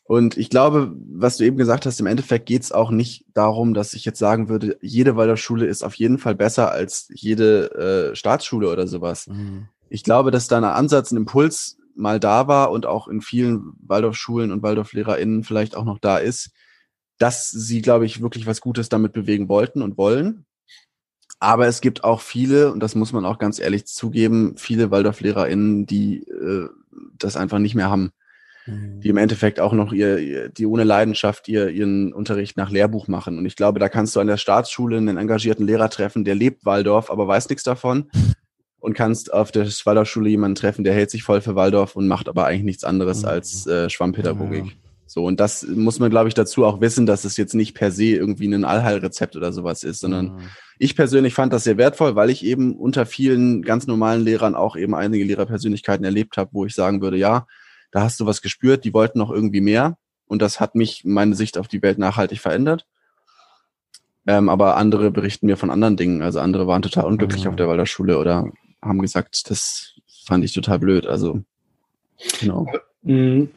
[0.04, 3.74] Und ich glaube, was du eben gesagt hast, im Endeffekt geht es auch nicht darum,
[3.74, 8.16] dass ich jetzt sagen würde, jede Waldorfschule ist auf jeden Fall besser als jede äh,
[8.16, 9.26] Staatsschule oder sowas.
[9.26, 9.66] Mhm.
[9.88, 13.72] Ich glaube, dass da ein Ansatz, ein Impuls mal da war und auch in vielen
[13.80, 16.50] Waldorfschulen und WaldorflehrerInnen vielleicht auch noch da ist,
[17.18, 20.45] dass sie, glaube ich, wirklich was Gutes damit bewegen wollten und wollen.
[21.38, 25.86] Aber es gibt auch viele, und das muss man auch ganz ehrlich zugeben, viele WaldorflehrerInnen,
[25.86, 26.68] die äh,
[27.18, 28.12] das einfach nicht mehr haben.
[28.66, 29.00] Mhm.
[29.00, 33.38] Die im Endeffekt auch noch ihr, die ohne Leidenschaft ihr, ihren Unterricht nach Lehrbuch machen.
[33.38, 36.64] Und ich glaube, da kannst du an der Staatsschule einen engagierten Lehrer treffen, der lebt
[36.64, 38.10] Waldorf, aber weiß nichts davon.
[38.78, 42.28] Und kannst auf der Waldorfschule jemanden treffen, der hält sich voll für Waldorf und macht
[42.28, 43.28] aber eigentlich nichts anderes mhm.
[43.28, 44.66] als äh, Schwammpädagogik.
[44.66, 44.72] Ja.
[45.06, 47.90] So, und das muss man, glaube ich, dazu auch wissen, dass es jetzt nicht per
[47.90, 50.38] se irgendwie ein Allheilrezept oder sowas ist, sondern mhm.
[50.78, 54.76] Ich persönlich fand das sehr wertvoll, weil ich eben unter vielen ganz normalen Lehrern auch
[54.76, 57.46] eben einige Lehrerpersönlichkeiten erlebt habe, wo ich sagen würde, ja,
[57.90, 59.96] da hast du was gespürt, die wollten noch irgendwie mehr.
[60.26, 62.86] Und das hat mich, meine Sicht auf die Welt nachhaltig verändert.
[64.26, 66.20] Ähm, aber andere berichten mir von anderen Dingen.
[66.22, 67.50] Also andere waren total unglücklich mhm.
[67.50, 68.50] auf der Waldorfschule oder
[68.82, 69.94] haben gesagt, das
[70.26, 71.06] fand ich total blöd.
[71.06, 71.42] Also,
[72.40, 72.66] genau.
[73.02, 73.50] Mhm.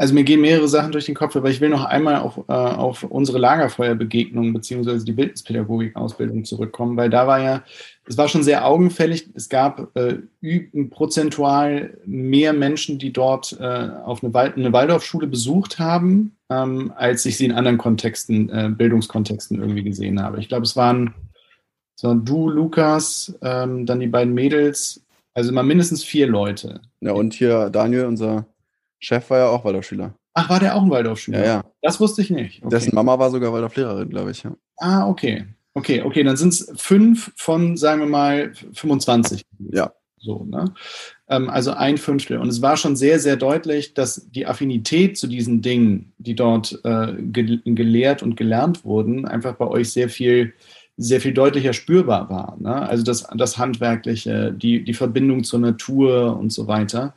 [0.00, 2.52] Also mir gehen mehrere Sachen durch den Kopf, aber ich will noch einmal auf, äh,
[2.52, 7.62] auf unsere Lagerfeuerbegegnung beziehungsweise die Bildungspädagogik-Ausbildung zurückkommen, weil da war ja,
[8.06, 10.20] es war schon sehr augenfällig, es gab äh,
[10.88, 17.26] prozentual mehr Menschen, die dort äh, auf eine, Wald eine Waldorfschule besucht haben, ähm, als
[17.26, 20.40] ich sie in anderen Kontexten, äh, Bildungskontexten irgendwie gesehen habe.
[20.40, 21.12] Ich glaube, es waren,
[22.00, 25.02] waren du, Lukas, ähm, dann die beiden Mädels,
[25.34, 26.80] also immer mindestens vier Leute.
[27.02, 28.46] Ja, und hier Daniel, unser
[29.00, 30.14] Chef war ja auch Waldorfschüler.
[30.34, 31.38] Ach, war der auch ein Waldorfschüler?
[31.40, 31.64] Ja, ja.
[31.82, 32.62] Das wusste ich nicht.
[32.62, 32.70] Okay.
[32.70, 34.42] Dessen Mama war sogar Waldorflehrerin, glaube ich.
[34.44, 34.54] Ja.
[34.76, 35.46] Ah, okay.
[35.74, 39.42] Okay, okay, dann sind es fünf von, sagen wir mal, 25.
[39.72, 39.92] Ja.
[40.22, 40.74] So, ne?
[41.28, 42.38] Ähm, also ein Fünftel.
[42.38, 46.78] Und es war schon sehr, sehr deutlich, dass die Affinität zu diesen Dingen, die dort
[46.84, 50.52] äh, ge gelehrt und gelernt wurden, einfach bei euch sehr viel,
[50.98, 52.58] sehr viel deutlicher spürbar war.
[52.60, 52.74] Ne?
[52.74, 57.14] Also das, das Handwerkliche, die, die Verbindung zur Natur und so weiter.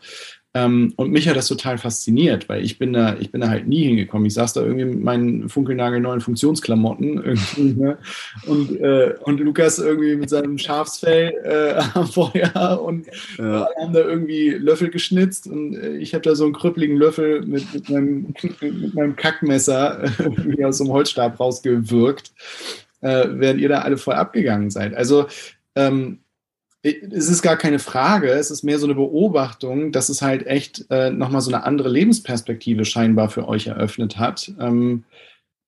[0.55, 3.67] Ähm, und mich hat das total fasziniert, weil ich bin da, ich bin da halt
[3.67, 4.27] nie hingekommen.
[4.27, 7.97] Ich saß da irgendwie mit meinen funkelnagelneuen Funktionsklamotten ne?
[8.45, 13.07] und, äh, und Lukas irgendwie mit seinem Schafsfell äh, am Feuer und
[13.39, 13.67] ja.
[13.81, 17.73] haben da irgendwie Löffel geschnitzt und äh, ich habe da so einen krüppeligen Löffel mit,
[17.73, 22.31] mit, meinem, mit meinem Kackmesser irgendwie aus so einem Holzstab rausgewirkt,
[23.01, 24.93] äh, während ihr da alle voll abgegangen seid.
[24.93, 25.25] Also
[25.75, 26.19] ähm,
[26.83, 30.85] es ist gar keine Frage, es ist mehr so eine Beobachtung, dass es halt echt
[30.89, 35.05] äh, nochmal so eine andere Lebensperspektive scheinbar für euch eröffnet hat, ähm,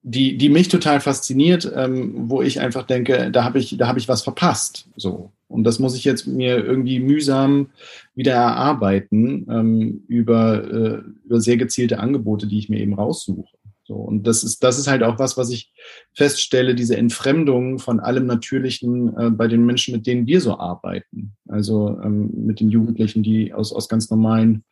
[0.03, 3.97] die, die mich total fasziniert, ähm, wo ich einfach denke, da habe ich, da hab
[3.97, 4.88] ich was verpasst.
[4.97, 5.32] So.
[5.47, 7.70] Und das muss ich jetzt mir irgendwie mühsam
[8.13, 13.54] wieder erarbeiten ähm, über, äh, über sehr gezielte Angebote, die ich mir eben raussuche.
[13.88, 15.71] So, und das ist, das ist halt auch was, was ich
[16.13, 21.36] feststelle, diese Entfremdung von allem Natürlichen äh, bei den Menschen, mit denen wir so arbeiten.
[21.47, 24.63] Also ähm, mit den Jugendlichen, die aus, aus ganz normalen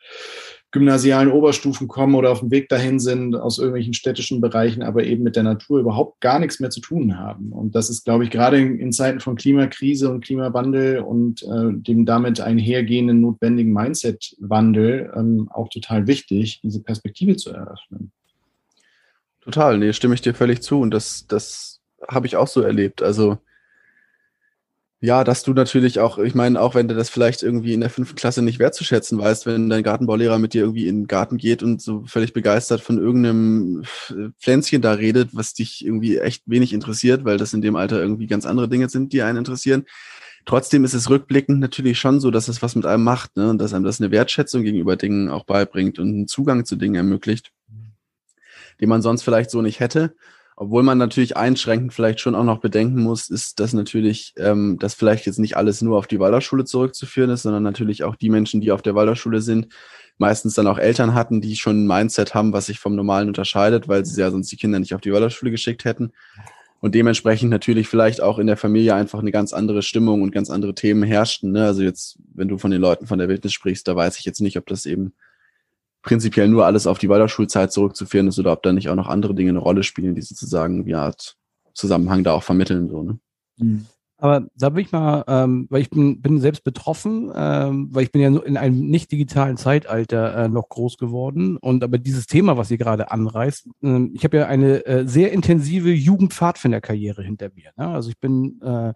[0.72, 5.22] gymnasialen Oberstufen kommen oder auf dem Weg dahin sind, aus irgendwelchen städtischen Bereichen, aber eben
[5.22, 7.51] mit der Natur überhaupt gar nichts mehr zu tun haben.
[7.51, 11.72] Und das ist, glaube ich, gerade in, in Zeiten von Klimakrise und Klimawandel und äh,
[11.72, 18.11] dem damit einhergehenden notwendigen Mindset-Wandel ähm, auch total wichtig, diese Perspektive zu eröffnen.
[19.44, 20.80] Total, nee, stimme ich dir völlig zu.
[20.80, 23.02] Und das, das habe ich auch so erlebt.
[23.02, 23.38] Also,
[25.02, 27.89] ja, dass du natürlich auch, ich meine, auch wenn du das vielleicht irgendwie in der
[27.89, 31.62] fünften Klasse nicht wertzuschätzen weißt, wenn dein Gartenbaulehrer mit dir irgendwie in den Garten geht
[31.62, 33.84] und so völlig begeistert von irgendeinem
[34.39, 38.28] Pflänzchen da redet, was dich irgendwie echt wenig interessiert, weil das in dem Alter irgendwie
[38.28, 39.84] ganz andere Dinge sind, die einen interessieren.
[40.46, 43.50] Trotzdem ist es rückblickend natürlich schon so, dass es was mit einem macht, ne?
[43.50, 46.96] Und dass einem das eine Wertschätzung gegenüber Dingen auch beibringt und einen Zugang zu Dingen
[46.96, 47.52] ermöglicht
[48.80, 50.15] den man sonst vielleicht so nicht hätte.
[50.55, 54.93] Obwohl man natürlich einschränkend vielleicht schon auch noch bedenken muss, ist, dass natürlich, ähm, dass
[54.93, 58.61] vielleicht jetzt nicht alles nur auf die Waldorfschule zurückzuführen ist, sondern natürlich auch die Menschen,
[58.61, 59.69] die auf der Waldorfschule sind,
[60.19, 63.88] meistens dann auch Eltern hatten, die schon ein Mindset haben, was sich vom Normalen unterscheidet,
[63.88, 66.11] weil sie ja sonst die Kinder nicht auf die Waldorfschule geschickt hätten.
[66.80, 70.49] Und dementsprechend natürlich vielleicht auch in der Familie einfach eine ganz andere Stimmung und ganz
[70.49, 71.53] andere Themen herrschten.
[71.53, 71.65] Ne?
[71.65, 74.41] Also jetzt, wenn du von den Leuten von der Wildnis sprichst, da weiß ich jetzt
[74.41, 75.13] nicht, ob das eben
[76.04, 79.34] prinzipiell nur alles auf die Waldorfschulzeit zurückzuführen ist oder ob da nicht auch noch andere
[79.34, 81.38] Dinge eine Rolle spielen, die sozusagen Art
[81.74, 82.89] Zusammenhang da auch vermitteln.
[82.89, 83.20] So, ne?
[83.58, 83.88] Mhm.
[84.24, 88.11] Aber da bin ich mal, ähm, weil ich bin, bin selbst betroffen, ähm, weil ich
[88.13, 91.57] bin ja in einem nicht digitalen Zeitalter äh, noch groß geworden.
[91.57, 95.34] Und aber dieses Thema, was ihr gerade anreißt, äh, ich habe ja eine äh, sehr
[95.34, 97.71] intensive Jugendpfadfinderkarriere hinter mir.
[97.76, 97.86] Ne?
[97.86, 98.93] Also ich bin äh,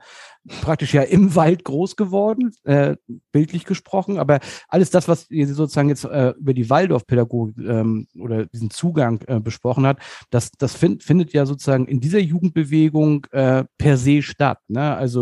[0.61, 2.95] praktisch ja im Wald groß geworden, äh,
[3.33, 8.45] bildlich gesprochen, aber alles das, was ihr sozusagen jetzt äh, über die Waldorfpädagogik ähm, oder
[8.45, 9.99] diesen Zugang äh, besprochen hat,
[10.29, 14.59] das, das find, findet ja sozusagen in dieser Jugendbewegung äh, per se statt.
[14.69, 14.95] Ne?
[14.95, 15.16] Also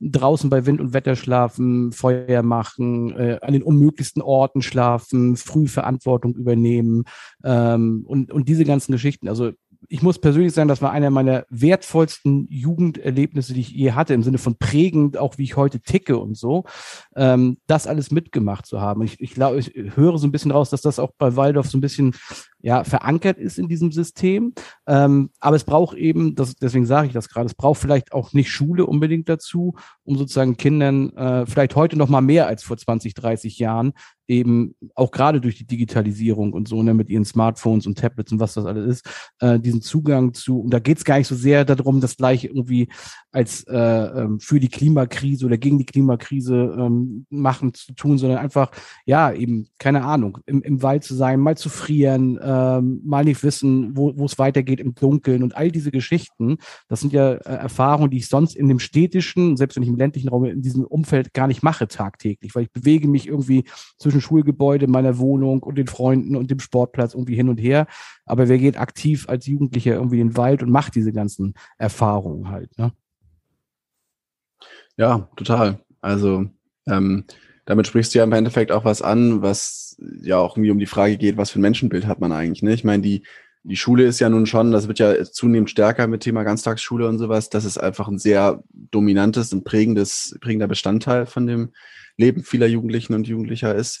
[0.00, 5.66] draußen bei Wind und Wetter schlafen, Feuer machen, äh, an den unmöglichsten Orten schlafen, früh
[5.66, 7.04] Verantwortung übernehmen
[7.44, 9.28] ähm, und, und diese ganzen Geschichten.
[9.28, 9.52] Also
[9.88, 14.22] ich muss persönlich sagen, das war einer meiner wertvollsten Jugenderlebnisse, die ich je hatte, im
[14.22, 16.64] Sinne von prägend, auch wie ich heute ticke und so,
[17.16, 19.02] ähm, das alles mitgemacht zu haben.
[19.02, 21.78] Ich, ich glaube, ich höre so ein bisschen raus, dass das auch bei Waldorf so
[21.78, 22.14] ein bisschen
[22.64, 24.54] ja, verankert ist in diesem System.
[24.86, 28.32] Ähm, aber es braucht eben, das, deswegen sage ich das gerade, es braucht vielleicht auch
[28.32, 32.78] nicht Schule unbedingt dazu, um sozusagen Kindern äh, vielleicht heute noch mal mehr als vor
[32.78, 33.92] 20, 30 Jahren
[34.26, 38.40] eben auch gerade durch die Digitalisierung und so, ne, mit ihren Smartphones und Tablets und
[38.40, 41.34] was das alles ist, äh, diesen Zugang zu, und da geht es gar nicht so
[41.34, 42.88] sehr darum, das gleich irgendwie
[43.32, 48.38] als äh, ähm, für die Klimakrise oder gegen die Klimakrise ähm, machen zu tun, sondern
[48.38, 48.70] einfach,
[49.04, 53.24] ja, eben, keine Ahnung, im, im Wald zu sein, mal zu frieren, äh, ähm, mal
[53.24, 56.58] nicht wissen, wo es weitergeht im Dunkeln und all diese Geschichten.
[56.88, 59.96] Das sind ja äh, Erfahrungen, die ich sonst in dem städtischen, selbst wenn ich im
[59.96, 63.64] ländlichen Raum in diesem Umfeld gar nicht mache tagtäglich, weil ich bewege mich irgendwie
[63.98, 67.86] zwischen Schulgebäude, meiner Wohnung und den Freunden und dem Sportplatz irgendwie hin und her.
[68.24, 72.50] Aber wer geht aktiv als Jugendlicher irgendwie in den Wald und macht diese ganzen Erfahrungen
[72.50, 72.92] halt, ne?
[74.96, 75.80] Ja, total.
[76.00, 76.46] Also
[76.86, 77.24] ähm,
[77.66, 80.86] damit sprichst du ja im Endeffekt auch was an, was ja auch irgendwie um die
[80.86, 82.62] Frage geht, was für ein Menschenbild hat man eigentlich.
[82.62, 82.74] Ne?
[82.74, 83.22] Ich meine, die,
[83.62, 87.18] die Schule ist ja nun schon, das wird ja zunehmend stärker mit Thema Ganztagsschule und
[87.18, 87.48] sowas.
[87.48, 91.72] Das ist einfach ein sehr dominantes und prägendes, prägender Bestandteil von dem
[92.16, 94.00] Leben vieler Jugendlichen und Jugendlicher ist.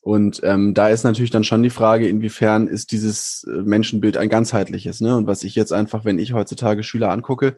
[0.00, 5.00] Und ähm, da ist natürlich dann schon die Frage, inwiefern ist dieses Menschenbild ein ganzheitliches.
[5.00, 5.16] Ne?
[5.16, 7.56] Und was ich jetzt einfach, wenn ich heutzutage Schüler angucke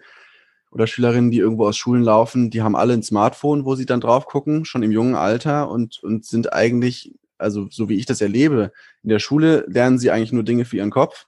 [0.71, 4.01] oder Schülerinnen, die irgendwo aus Schulen laufen, die haben alle ein Smartphone, wo sie dann
[4.01, 8.21] drauf gucken, schon im jungen Alter und, und sind eigentlich, also so wie ich das
[8.21, 11.27] erlebe, in der Schule lernen sie eigentlich nur Dinge für ihren Kopf.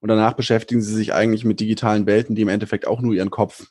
[0.00, 3.30] Und danach beschäftigen sie sich eigentlich mit digitalen Welten, die im Endeffekt auch nur ihren
[3.30, 3.68] Kopf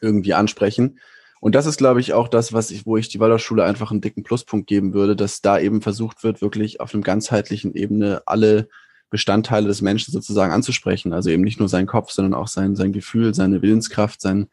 [0.00, 1.00] irgendwie ansprechen.
[1.40, 4.00] Und das ist, glaube ich, auch das, was ich, wo ich die Waldorfschule einfach einen
[4.00, 8.68] dicken Pluspunkt geben würde, dass da eben versucht wird, wirklich auf einem ganzheitlichen Ebene alle
[9.12, 11.12] Bestandteile des Menschen sozusagen anzusprechen.
[11.12, 14.48] Also eben nicht nur sein Kopf, sondern auch sein, sein Gefühl, seine Willenskraft, sein,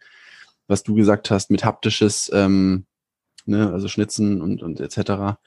[0.67, 2.85] was du gesagt hast, mit haptisches, ähm,
[3.45, 5.39] ne, also Schnitzen und, und etc.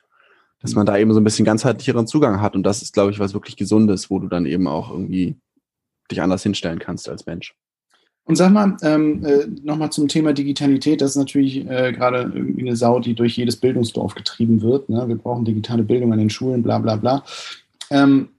[0.61, 2.57] Dass man da eben so ein bisschen ganzheitlicheren Zugang hat.
[2.57, 5.37] Und das ist, glaube ich, was wirklich Gesundes, wo du dann eben auch irgendwie
[6.11, 7.55] dich anders hinstellen kannst als Mensch.
[8.25, 11.03] Und sag mal, ähm, äh, nochmal zum Thema Digitalität.
[11.03, 14.89] Das ist natürlich äh, gerade irgendwie eine Sau, die durch jedes Bildungsdorf getrieben wird.
[14.89, 15.07] Ne?
[15.07, 17.25] Wir brauchen digitale Bildung an den Schulen, bla bla bla.
[17.91, 18.31] Ähm,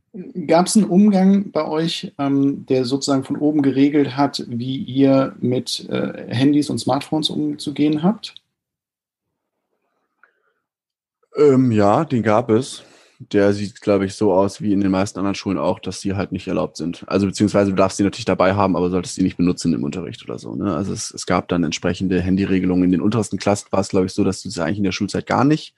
[0.48, 5.36] Gab es einen Umgang bei euch, ähm, der sozusagen von oben geregelt hat, wie ihr
[5.40, 8.36] mit äh, Handys und Smartphones umzugehen habt?
[11.36, 12.84] Ähm, ja, den gab es
[13.32, 16.14] der sieht, glaube ich, so aus wie in den meisten anderen Schulen auch, dass die
[16.14, 17.04] halt nicht erlaubt sind.
[17.08, 20.24] Also beziehungsweise du darfst die natürlich dabei haben, aber solltest die nicht benutzen im Unterricht
[20.24, 20.56] oder so.
[20.56, 20.76] Ne?
[20.76, 22.86] Also es, es gab dann entsprechende Handyregelungen.
[22.86, 24.92] In den untersten Klassen war es, glaube ich, so, dass du sie eigentlich in der
[24.92, 25.74] Schulzeit gar nicht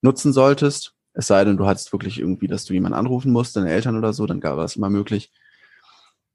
[0.00, 0.94] nutzen solltest.
[1.14, 4.12] Es sei denn, du hattest wirklich irgendwie, dass du jemanden anrufen musst, deine Eltern oder
[4.12, 5.30] so, dann gab es immer möglich.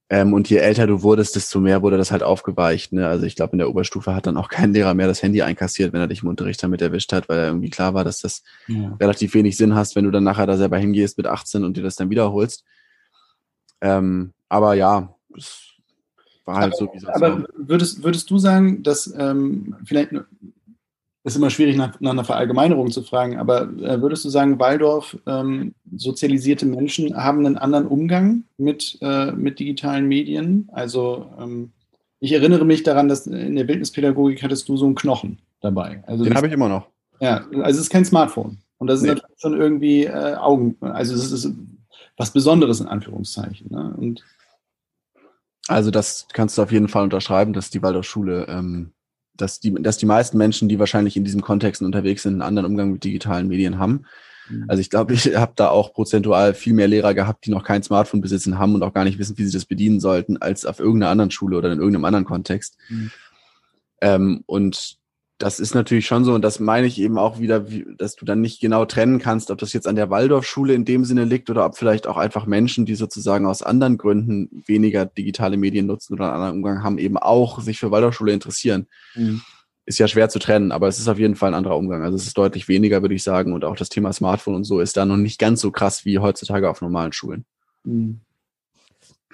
[0.10, 2.94] Ähm, und je älter du wurdest, desto mehr wurde das halt aufgeweicht.
[2.94, 3.08] Ne?
[3.08, 5.92] Also ich glaube, in der Oberstufe hat dann auch kein Lehrer mehr das Handy einkassiert,
[5.92, 8.44] wenn er dich im Unterricht damit erwischt hat, weil er irgendwie klar war, dass das
[8.68, 8.96] ja.
[9.02, 11.84] relativ wenig Sinn hast, wenn du dann nachher da selber hingehst mit 18 und dir
[11.84, 12.64] das dann wiederholst.
[13.82, 15.74] Ähm, aber ja, es
[16.46, 20.14] war halt aber, so, wie es Aber würdest, würdest du sagen, dass ähm, vielleicht
[21.28, 25.18] ist immer schwierig, nach, nach, einer Verallgemeinerung zu fragen, aber äh, würdest du sagen, Waldorf,
[25.28, 30.70] ähm, sozialisierte Menschen haben einen anderen Umgang mit, äh, mit digitalen Medien?
[30.72, 31.72] Also ähm,
[32.20, 36.04] ich erinnere mich daran, dass in der Bildnispädagogik hattest du so einen Knochen dabei.
[36.08, 36.88] Also Den habe ich immer noch.
[37.20, 38.58] Ja, also es ist kein Smartphone.
[38.78, 39.10] Und das ist nee.
[39.10, 41.52] natürlich schon irgendwie äh, Augen, also es ist
[42.16, 43.70] was Besonderes in Anführungszeichen.
[43.70, 43.94] Ne?
[43.98, 44.24] Und
[45.68, 48.94] also das kannst du auf jeden Fall unterschreiben, dass die Waldorfschule ähm,
[49.38, 52.66] dass die, dass die meisten Menschen, die wahrscheinlich in diesen Kontexten unterwegs sind, einen anderen
[52.66, 54.06] Umgang mit digitalen Medien haben.
[54.50, 54.66] Mhm.
[54.68, 57.84] Also ich glaube, ich habe da auch prozentual viel mehr Lehrer gehabt, die noch kein
[57.84, 60.80] Smartphone besitzen haben und auch gar nicht wissen, wie sie das bedienen sollten, als auf
[60.80, 62.78] irgendeiner anderen Schule oder in irgendeinem anderen Kontext.
[62.90, 63.12] Mhm.
[64.02, 64.98] Ähm, und
[65.38, 68.26] das ist natürlich schon so, und das meine ich eben auch wieder, wie, dass du
[68.26, 71.50] dann nicht genau trennen kannst, ob das jetzt an der Waldorfschule in dem Sinne liegt
[71.50, 76.14] oder ob vielleicht auch einfach Menschen, die sozusagen aus anderen Gründen weniger digitale Medien nutzen
[76.14, 78.88] oder einen anderen Umgang haben, eben auch sich für Waldorfschule interessieren.
[79.14, 79.42] Mhm.
[79.86, 82.04] Ist ja schwer zu trennen, aber es ist auf jeden Fall ein anderer Umgang.
[82.04, 83.54] Also es ist deutlich weniger, würde ich sagen.
[83.54, 86.20] Und auch das Thema Smartphone und so ist da noch nicht ganz so krass wie
[86.20, 87.46] heutzutage auf normalen Schulen.
[87.84, 88.22] Mhm.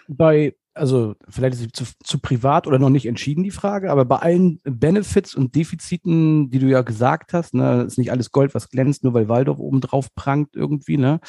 [0.07, 4.05] Bei also vielleicht ist sie zu, zu, privat oder noch nicht entschieden, die Frage, aber
[4.05, 8.55] bei allen Benefits und Defiziten, die du ja gesagt hast, ne, ist nicht alles Gold,
[8.55, 11.19] was glänzt, nur weil Waldorf oben drauf prangt irgendwie, ne?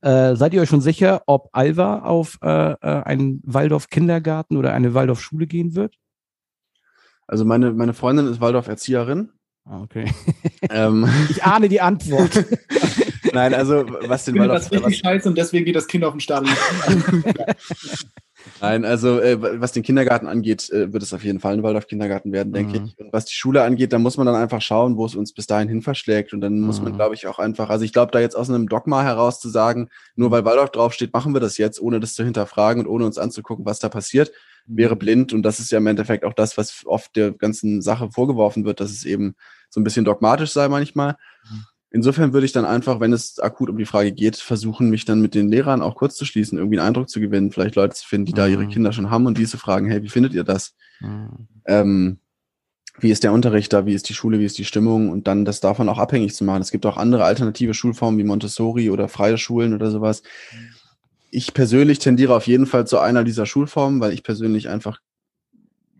[0.00, 4.94] Äh, seid ihr euch schon sicher, ob Alva auf äh, äh einen Waldorf-Kindergarten oder eine
[4.94, 5.96] Waldorf-Schule gehen wird?
[7.26, 9.30] Also meine, meine Freundin ist Waldorf-Erzieherin.
[9.64, 10.10] Ah, okay.
[10.70, 11.08] Ähm.
[11.30, 12.44] Ich ahne die Antwort.
[13.32, 14.68] Nein, also was den Waldorf...
[14.68, 16.54] Das richtig scheiße und deswegen geht das Kind auf den Stadion.
[18.60, 22.32] Nein, also äh, was den Kindergarten angeht, äh, wird es auf jeden Fall ein Waldorf-Kindergarten
[22.32, 22.86] werden, denke mhm.
[22.86, 22.98] ich.
[22.98, 25.46] Und was die Schule angeht, da muss man dann einfach schauen, wo es uns bis
[25.46, 26.32] dahin hin verschlägt.
[26.32, 26.66] Und dann mhm.
[26.66, 26.96] muss man, mhm.
[26.96, 29.88] glaube ich, auch einfach, also ich glaube, da jetzt aus einem Dogma heraus zu sagen,
[30.16, 33.18] nur weil Waldorf draufsteht, machen wir das jetzt, ohne das zu hinterfragen und ohne uns
[33.18, 34.32] anzugucken, was da passiert,
[34.66, 34.98] wäre mhm.
[34.98, 35.32] blind.
[35.32, 38.80] Und das ist ja im Endeffekt auch das, was oft der ganzen Sache vorgeworfen wird,
[38.80, 39.34] dass es eben
[39.70, 41.16] so ein bisschen dogmatisch sei manchmal.
[41.50, 41.64] Mhm.
[41.90, 45.22] Insofern würde ich dann einfach, wenn es akut um die Frage geht, versuchen, mich dann
[45.22, 48.06] mit den Lehrern auch kurz zu schließen, irgendwie einen Eindruck zu gewinnen, vielleicht Leute zu
[48.06, 48.36] finden, die mhm.
[48.36, 48.68] da ihre mhm.
[48.68, 50.74] Kinder schon haben und diese fragen, hey, wie findet ihr das?
[51.00, 51.48] Mhm.
[51.64, 52.18] Ähm,
[53.00, 55.44] wie ist der Unterricht da, wie ist die Schule, wie ist die Stimmung und dann
[55.44, 56.60] das davon auch abhängig zu machen.
[56.60, 60.22] Es gibt auch andere alternative Schulformen wie Montessori oder freie Schulen oder sowas.
[61.30, 65.00] Ich persönlich tendiere auf jeden Fall zu einer dieser Schulformen, weil ich persönlich einfach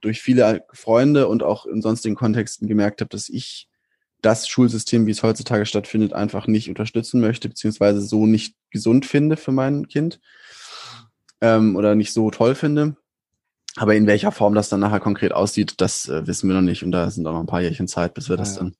[0.00, 3.68] durch viele Freunde und auch in sonstigen Kontexten gemerkt habe, dass ich
[4.20, 9.36] das Schulsystem, wie es heutzutage stattfindet, einfach nicht unterstützen möchte, beziehungsweise so nicht gesund finde
[9.36, 10.20] für mein Kind
[11.40, 12.96] ähm, oder nicht so toll finde.
[13.76, 16.82] Aber in welcher Form das dann nachher konkret aussieht, das äh, wissen wir noch nicht.
[16.82, 18.74] Und da sind auch noch ein paar Jährchen Zeit, bis wir ja, das dann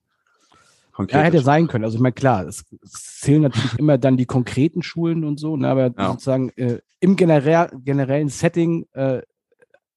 [0.91, 1.19] konkret.
[1.19, 1.85] Ja, hätte sein können.
[1.85, 5.55] Also ich meine, klar, es, es, zählen natürlich immer dann die konkreten Schulen und so,
[5.55, 6.11] ne, aber ja.
[6.11, 9.21] sozusagen äh, im generell, generellen Setting äh,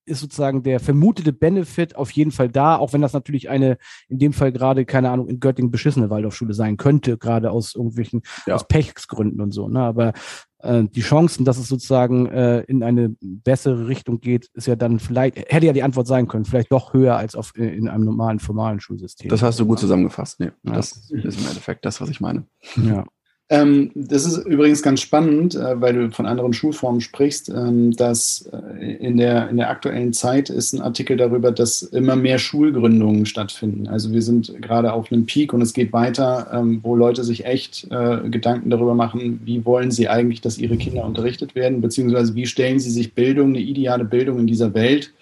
[0.05, 3.79] ist sozusagen der vermutete Benefit auf jeden Fall da, auch wenn das natürlich eine,
[4.09, 8.23] in dem Fall gerade, keine Ahnung, in Göttingen beschissene Waldorfschule sein könnte, gerade aus irgendwelchen,
[8.47, 8.55] Ja.
[8.55, 9.69] aus Pechsgründen und so.
[9.69, 9.81] Ne?
[9.81, 10.13] Aber
[10.59, 14.99] äh, die Chancen, dass es sozusagen äh, in eine bessere Richtung geht, ist ja dann
[15.01, 18.05] vielleicht, hätte ja die Antwort sein können, vielleicht doch höher als auf, äh, in einem
[18.05, 19.29] normalen, formalen Schulsystem.
[19.29, 20.41] Das hast du gut zusammengefasst.
[20.41, 20.73] Nee, Ja.
[20.75, 22.45] Das ist im Endeffekt das, was ich meine.
[22.77, 23.05] Ja.
[23.53, 28.49] Ähm, das ist übrigens ganz spannend, äh, weil du von anderen Schulformen sprichst, ähm, dass
[28.51, 33.27] äh, in, der, in der aktuellen Zeit ist ein Artikel darüber, dass immer mehr Schulgründungen
[33.27, 33.89] stattfinden.
[33.89, 37.45] Also wir sind gerade auf einem Peak und es geht weiter, ähm, wo Leute sich
[37.45, 42.35] echt äh, Gedanken darüber machen, wie wollen sie eigentlich, dass ihre Kinder unterrichtet werden, beziehungsweise
[42.35, 45.13] wie stellen sie sich Bildung, eine ideale Bildung in dieser Welt,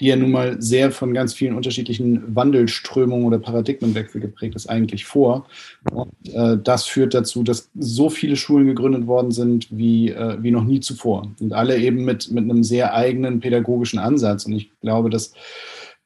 [0.00, 5.04] die ja nun mal sehr von ganz vielen unterschiedlichen Wandelströmungen oder Paradigmenwechsel geprägt ist, eigentlich
[5.04, 5.46] vor.
[5.90, 10.50] Und äh, das führt dazu, dass so viele Schulen gegründet worden sind wie, äh, wie
[10.50, 11.32] noch nie zuvor.
[11.40, 14.46] Und alle eben mit, mit einem sehr eigenen pädagogischen Ansatz.
[14.46, 15.32] Und ich glaube, dass,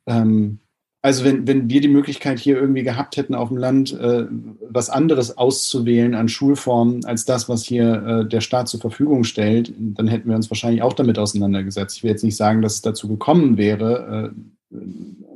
[0.06, 0.58] ähm,
[1.00, 4.26] also wenn, wenn wir die Möglichkeit hier irgendwie gehabt hätten, auf dem Land äh,
[4.68, 9.72] was anderes auszuwählen an Schulformen als das, was hier äh, der Staat zur Verfügung stellt,
[9.78, 11.96] dann hätten wir uns wahrscheinlich auch damit auseinandergesetzt.
[11.96, 14.32] Ich will jetzt nicht sagen, dass es dazu gekommen wäre,
[14.72, 14.76] äh,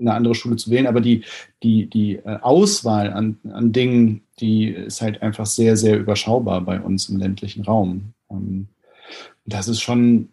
[0.00, 1.22] eine andere Schule zu wählen, aber die,
[1.62, 6.80] die, die äh, Auswahl an, an Dingen, die ist halt einfach sehr, sehr überschaubar bei
[6.80, 8.14] uns im ländlichen Raum.
[8.30, 8.66] Ähm,
[9.46, 10.30] das ist schon,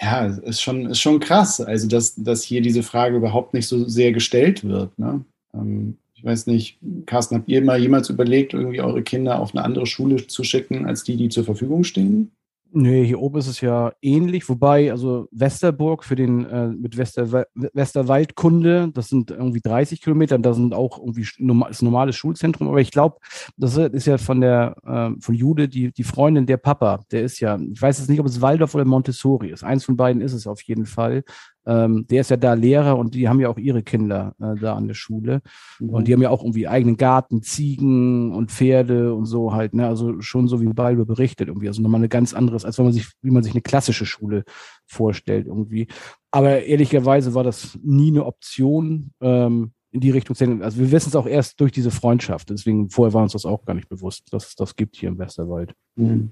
[0.00, 1.60] ja, ist schon, ist schon krass.
[1.60, 4.98] Also, dass, dass hier diese Frage überhaupt nicht so sehr gestellt wird.
[4.98, 5.24] Ne?
[5.54, 9.64] Ähm, ich weiß nicht, Carsten, habt ihr mal jemals überlegt, irgendwie eure Kinder auf eine
[9.64, 12.30] andere Schule zu schicken, als die, die zur Verfügung stehen?
[12.74, 17.44] Nee, hier oben ist es ja ähnlich, wobei, also Westerburg für den äh, mit Westerwa
[17.54, 22.16] Westerwaldkunde, das sind irgendwie 30 Kilometer, da sind auch irgendwie sch- norma- ist ein normales
[22.16, 23.18] Schulzentrum, aber ich glaube,
[23.58, 27.40] das ist ja von der äh, von Jude die, die Freundin der Papa, der ist
[27.40, 29.64] ja, ich weiß jetzt nicht, ob es Waldorf oder Montessori ist.
[29.64, 31.24] Eins von beiden ist es auf jeden Fall.
[31.66, 34.74] Ähm, der ist ja da Lehrer und die haben ja auch ihre Kinder äh, da
[34.74, 35.42] an der Schule.
[35.80, 39.86] Und die haben ja auch irgendwie eigenen Garten, Ziegen und Pferde und so halt, ne?
[39.86, 41.68] Also schon so wie Balbe berichtet irgendwie.
[41.68, 44.44] Also nochmal eine ganz anderes, als wenn man sich, wie man sich eine klassische Schule
[44.86, 45.86] vorstellt irgendwie.
[46.30, 50.62] Aber ehrlicherweise war das nie eine Option, ähm, in die Richtung zu gehen.
[50.62, 52.50] Also wir wissen es auch erst durch diese Freundschaft.
[52.50, 55.18] Deswegen vorher war uns das auch gar nicht bewusst, dass es das gibt hier im
[55.18, 55.74] Westerwald.
[55.96, 56.30] Mhm.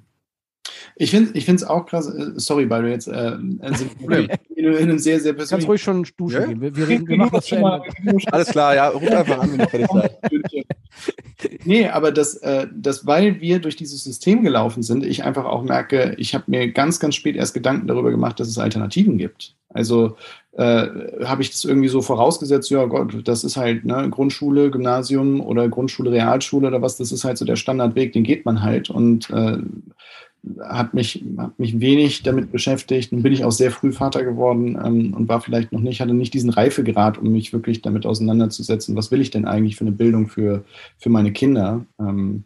[0.97, 3.61] Ich finde es auch krass, äh, sorry, weil du jetzt äh, in,
[4.57, 6.47] in einem sehr, sehr Du kannst persönlichen ruhig schon duschen Ja?
[6.47, 6.61] gehen.
[6.61, 7.83] Wir, wir, reden, wir machen das zu Ende.
[8.31, 10.19] Alles klar, ja, ruf einfach an, wenn ihr fertig seid.
[11.65, 15.63] Nee, aber das, äh, das, weil wir durch dieses System gelaufen sind, ich einfach auch
[15.63, 19.55] merke, ich habe mir ganz, ganz spät erst Gedanken darüber gemacht, dass es Alternativen gibt.
[19.71, 20.17] Also
[20.53, 20.87] äh,
[21.25, 25.69] habe ich das irgendwie so vorausgesetzt, ja Gott, das ist halt ne, Grundschule, Gymnasium oder
[25.69, 29.31] Grundschule, Realschule oder was, das ist halt so der Standardweg, den geht man halt und
[29.31, 29.59] äh,
[30.61, 33.13] hat mich, hat mich wenig damit beschäftigt.
[33.13, 36.15] Nun bin ich auch sehr früh Vater geworden ähm, und war vielleicht noch nicht, hatte
[36.15, 39.93] nicht diesen Reifegrad, um mich wirklich damit auseinanderzusetzen, was will ich denn eigentlich für eine
[39.93, 40.65] Bildung für,
[40.99, 41.85] für meine Kinder.
[41.99, 42.45] Ähm,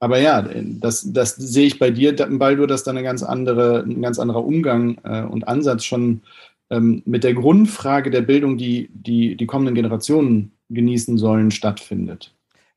[0.00, 4.02] aber ja, das, das sehe ich bei dir, Baldur, dass da eine ganz andere, ein
[4.02, 6.20] ganz anderer Umgang äh, und Ansatz schon
[6.68, 12.33] ähm, mit der Grundfrage der Bildung, die, die die kommenden Generationen genießen sollen, stattfindet.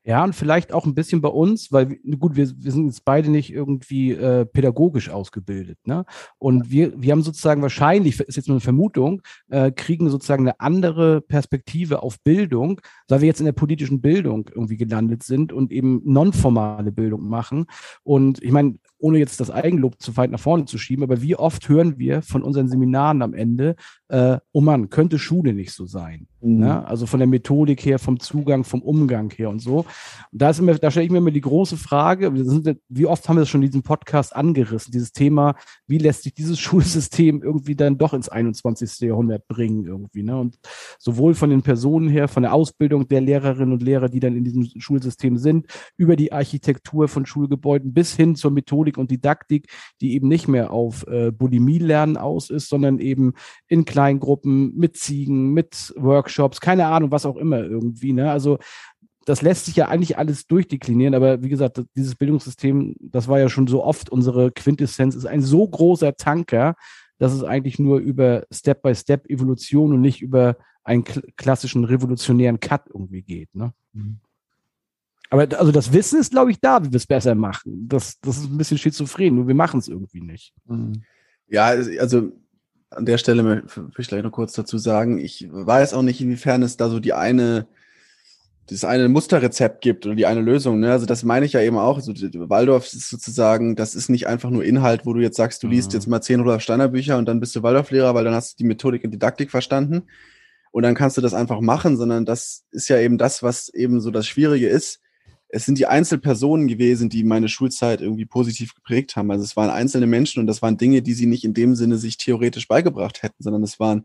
[0.08, 3.30] Ja, und vielleicht auch ein bisschen bei uns, weil, gut, wir, wir sind jetzt beide
[3.30, 5.76] nicht irgendwie äh, pädagogisch ausgebildet.
[5.86, 6.06] Ne?
[6.38, 10.60] Und wir, wir haben sozusagen wahrscheinlich, ist jetzt nur eine Vermutung, äh, kriegen sozusagen eine
[10.60, 15.70] andere Perspektive auf Bildung, weil wir jetzt in der politischen Bildung irgendwie gelandet sind und
[15.70, 17.66] eben nonformale Bildung machen.
[18.02, 21.36] Und ich meine, ohne jetzt das Eigenlob zu weit nach vorne zu schieben, aber wie
[21.36, 23.76] oft hören wir von unseren Seminaren am Ende,
[24.08, 26.26] äh, oh Mann, könnte Schule nicht so sein.
[26.40, 26.58] Mhm.
[26.58, 26.86] Ne?
[26.86, 29.78] Also von der Methodik her, vom Zugang, vom Umgang her und so.
[29.78, 29.86] Und
[30.32, 32.32] da, ist immer, da stelle ich mir immer die große Frage,
[32.88, 35.54] wie oft haben wir das schon in diesem Podcast angerissen, dieses Thema,
[35.86, 39.00] wie lässt sich dieses Schulsystem irgendwie dann doch ins 21.
[39.00, 40.22] Jahrhundert bringen irgendwie.
[40.22, 40.38] Ne?
[40.38, 40.58] Und
[40.98, 44.44] sowohl von den Personen her, von der Ausbildung der Lehrerinnen und Lehrer, die dann in
[44.44, 49.68] diesem Schulsystem sind, über die Architektur von Schulgebäuden bis hin zur Methodik und Didaktik,
[50.00, 53.34] die eben nicht mehr auf äh, Bulimie-Lernen aus ist, sondern eben
[53.66, 58.12] in Kleingruppen, mit Ziegen, mit Workshops, keine Ahnung, was auch immer irgendwie.
[58.12, 58.30] Ne?
[58.30, 58.58] Also
[59.26, 63.50] das lässt sich ja eigentlich alles durchdeklinieren, aber wie gesagt, dieses Bildungssystem, das war ja
[63.50, 66.76] schon so oft unsere Quintessenz, ist ein so großer Tanker,
[67.18, 73.22] dass es eigentlich nur über Step-by-Step-Evolution und nicht über einen kl klassischen revolutionären Cut irgendwie
[73.22, 73.54] geht.
[73.54, 73.74] Ne?
[75.30, 77.86] Aber also das Wissen ist, glaube ich, da, wie wir es besser machen.
[77.88, 80.54] Das, das ist ein bisschen schizophren, nur wir machen es irgendwie nicht.
[81.48, 82.32] Ja, es- also
[82.90, 86.20] an der Stelle mö- will ich gleich noch kurz dazu sagen, ich weiß auch nicht,
[86.20, 87.66] inwiefern es da so die eine
[88.70, 90.80] das eine Musterrezept gibt oder die eine Lösung.
[90.80, 90.92] Ne?
[90.92, 91.96] Also das meine ich ja eben auch.
[91.96, 95.68] Also Waldorf ist sozusagen, das ist nicht einfach nur Inhalt, wo du jetzt sagst, du
[95.68, 95.94] liest mhm.
[95.94, 98.56] jetzt mal zehn Rudolf Steiner Bücher und dann bist du Waldorflehrer, weil dann hast du
[98.62, 100.02] die Methodik und Didaktik verstanden
[100.70, 104.02] und dann kannst du das einfach machen, sondern das ist ja eben das, was eben
[104.02, 105.00] so das Schwierige ist.
[105.48, 109.30] Es sind die Einzelpersonen gewesen, die meine Schulzeit irgendwie positiv geprägt haben.
[109.30, 111.96] Also es waren einzelne Menschen und das waren Dinge, die sie nicht in dem Sinne
[111.96, 114.04] sich theoretisch beigebracht hätten, sondern es waren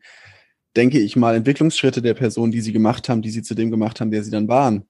[0.76, 4.02] denke ich mal, Entwicklungsschritte der Person, die sie gemacht haben, die sie zu dem gemacht
[4.02, 4.86] haben, der sie dann waren.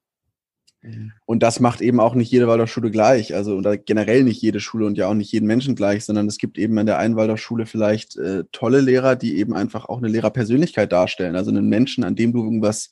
[0.81, 1.11] Mhm.
[1.25, 4.85] Und das macht eben auch nicht jede Waldorfschule gleich, also oder generell nicht jede Schule
[4.85, 7.65] und ja auch nicht jeden Menschen gleich, sondern es gibt eben an der einen Waldorfschule
[7.65, 12.15] vielleicht äh, tolle Lehrer, die eben einfach auch eine Lehrerpersönlichkeit darstellen, also einen Menschen, an
[12.15, 12.91] dem du irgendwas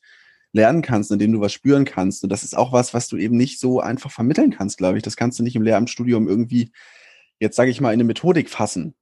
[0.52, 2.22] lernen kannst, an dem du was spüren kannst.
[2.22, 5.02] Und das ist auch was, was du eben nicht so einfach vermitteln kannst, glaube ich.
[5.02, 6.72] Das kannst du nicht im Lehramtsstudium irgendwie,
[7.40, 8.94] jetzt sage ich mal, in eine Methodik fassen.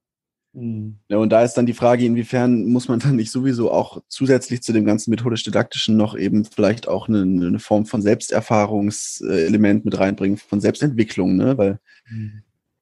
[0.53, 0.97] Mhm.
[1.07, 4.61] Ja, und da ist dann die Frage, inwiefern muss man dann nicht sowieso auch zusätzlich
[4.61, 10.37] zu dem ganzen methodisch-didaktischen noch eben vielleicht auch eine, eine Form von Selbsterfahrungselement mit reinbringen,
[10.37, 11.57] von Selbstentwicklung, ne?
[11.57, 11.79] Weil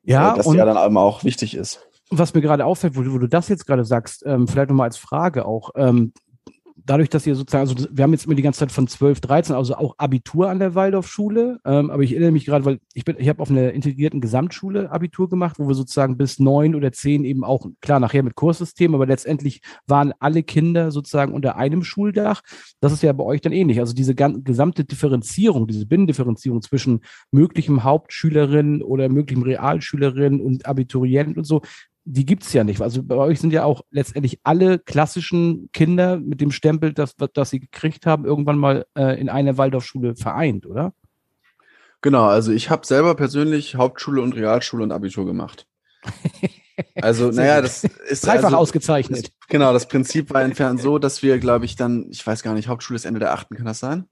[0.04, 1.86] ja, das ja dann auch wichtig ist.
[2.10, 4.98] Was mir gerade auffällt, wo, wo, du das jetzt gerade sagst, ähm, vielleicht nochmal als
[4.98, 6.14] Frage auch, ähm,
[6.86, 9.56] dadurch, dass ihr sozusagen, also wir haben jetzt immer die ganze Zeit von 12, 13,
[9.56, 13.16] also auch Abitur an der Waldorfschule, ähm, aber ich erinnere mich gerade, weil ich bin,
[13.20, 17.24] ich habe auf einer integrierten Gesamtschule Abitur gemacht, wo wir sozusagen bis neun oder zehn
[17.24, 22.42] eben auch, klar, nachher mit Kurssystem, aber letztendlich waren alle Kinder sozusagen unter einem Schuldach.
[22.80, 23.80] Das ist ja bei euch dann ähnlich.
[23.80, 27.02] Also diese gesamte Differenzierung, diese Binnendifferenzierung zwischen
[27.32, 31.62] möglichem Hauptschülerin oder möglichem Realschülerin und Abiturienten und so,
[32.12, 32.82] die gibt's ja nicht.
[32.82, 37.52] Also bei euch sind ja auch letztendlich alle klassischen Kinder mit dem Stempel, das, das
[37.52, 40.94] sie gekriegt haben, irgendwann mal äh, in einer Waldorfschule vereint, oder?
[42.02, 45.68] Genau, also ich habe selber persönlich Hauptschule und Realschule und Abitur gemacht.
[46.96, 49.26] Also, naja, das ist dreifach also, ausgezeichnet.
[49.26, 52.54] Das, genau, das Prinzip war entfernt so, dass wir, glaube ich, dann, ich weiß gar
[52.54, 54.06] nicht, Hauptschule ist Ende der achten, kann das sein?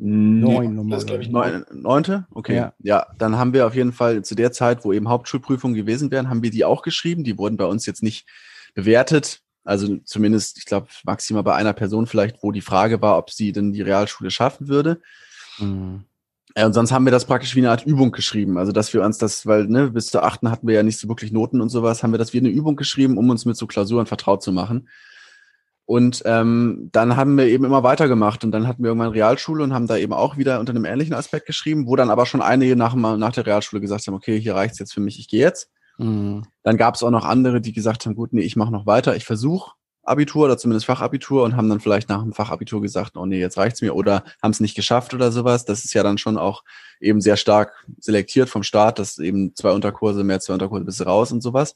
[0.00, 0.94] Neun Nummer.
[0.94, 2.26] Das glaube ich neun, neunte?
[2.30, 2.54] Okay.
[2.54, 2.72] Ja.
[2.78, 6.30] ja, dann haben wir auf jeden Fall zu der Zeit, wo eben Hauptschulprüfungen gewesen wären,
[6.30, 7.24] haben wir die auch geschrieben.
[7.24, 8.26] Die wurden bei uns jetzt nicht
[8.74, 9.42] bewertet.
[9.64, 13.50] Also zumindest, ich glaube, maximal bei einer Person vielleicht, wo die Frage war, ob sie
[13.50, 15.00] denn die Realschule schaffen würde.
[15.58, 16.04] Mhm.
[16.56, 18.56] Ja, und sonst haben wir das praktisch wie eine Art Übung geschrieben.
[18.56, 21.08] Also, dass wir uns das, weil ne, bis zur achten hatten wir ja nicht so
[21.08, 23.66] wirklich Noten und sowas, haben wir das wie eine Übung geschrieben, um uns mit so
[23.66, 24.88] Klausuren vertraut zu machen.
[25.88, 29.72] Und ähm, dann haben wir eben immer weitergemacht und dann hatten wir irgendwann Realschule und
[29.72, 32.76] haben da eben auch wieder unter einem ähnlichen Aspekt geschrieben, wo dann aber schon einige
[32.76, 35.70] nach, nach der Realschule gesagt haben, okay, hier reicht's jetzt für mich, ich gehe jetzt.
[35.96, 36.42] Mhm.
[36.62, 39.16] Dann gab es auch noch andere, die gesagt haben, gut, nee, ich mache noch weiter,
[39.16, 39.70] ich versuche
[40.02, 43.56] Abitur oder zumindest Fachabitur und haben dann vielleicht nach dem Fachabitur gesagt, oh nee, jetzt
[43.56, 45.64] reicht's mir oder haben es nicht geschafft oder sowas.
[45.64, 46.64] Das ist ja dann schon auch
[47.00, 51.04] eben sehr stark selektiert vom Staat, dass eben zwei Unterkurse, mehr zwei Unterkurse bist du
[51.04, 51.74] raus und sowas.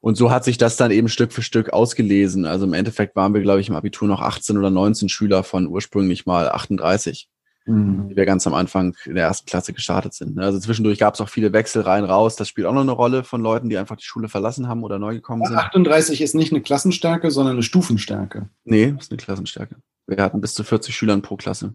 [0.00, 2.46] Und so hat sich das dann eben Stück für Stück ausgelesen.
[2.46, 5.66] Also im Endeffekt waren wir, glaube ich, im Abitur noch 18 oder 19 Schüler von
[5.66, 7.28] ursprünglich mal 38,
[7.66, 8.08] mhm.
[8.08, 10.38] die wir ganz am Anfang in der ersten Klasse gestartet sind.
[10.38, 12.36] Also zwischendurch gab es auch viele Wechsel rein, raus.
[12.36, 14.98] Das spielt auch noch eine Rolle von Leuten, die einfach die Schule verlassen haben oder
[14.98, 15.56] neu gekommen sind.
[15.56, 18.48] 38 ist nicht eine Klassenstärke, sondern eine Stufenstärke.
[18.64, 19.76] Nee, ist eine Klassenstärke.
[20.06, 21.74] Wir hatten bis zu 40 Schülern pro Klasse.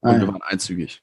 [0.00, 0.20] Und ah, ja.
[0.20, 1.02] wir waren einzügig.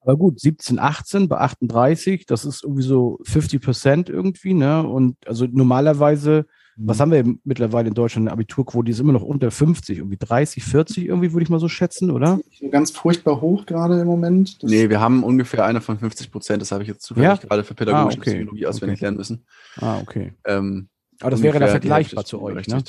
[0.00, 4.86] Aber gut, 17, 18 bei 38, das ist irgendwie so 50 Prozent irgendwie, ne?
[4.86, 6.46] Und also normalerweise,
[6.76, 6.88] mhm.
[6.88, 8.26] was haben wir mittlerweile in Deutschland?
[8.26, 11.60] Eine Abiturquote, die ist immer noch unter 50, irgendwie 30, 40 irgendwie, würde ich mal
[11.60, 12.40] so schätzen, oder?
[12.70, 14.62] Ganz furchtbar hoch gerade im Moment.
[14.62, 17.36] Das nee, wir haben ungefähr eine von 50 Prozent, das habe ich jetzt zufällig ja?
[17.36, 18.30] gerade für pädagogische ah, okay.
[18.30, 19.04] Psychologie auswendig okay.
[19.04, 19.44] lernen müssen.
[19.80, 20.32] Ah, okay.
[20.46, 20.88] Ähm,
[21.20, 22.82] Aber das wäre dann vergleichbar zu euch, ne?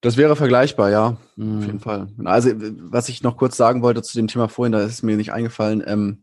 [0.00, 1.58] Das wäre vergleichbar, ja, mhm.
[1.58, 2.08] auf jeden Fall.
[2.24, 5.32] Also, was ich noch kurz sagen wollte zu dem Thema vorhin, da ist mir nicht
[5.32, 5.82] eingefallen.
[5.86, 6.22] Ähm,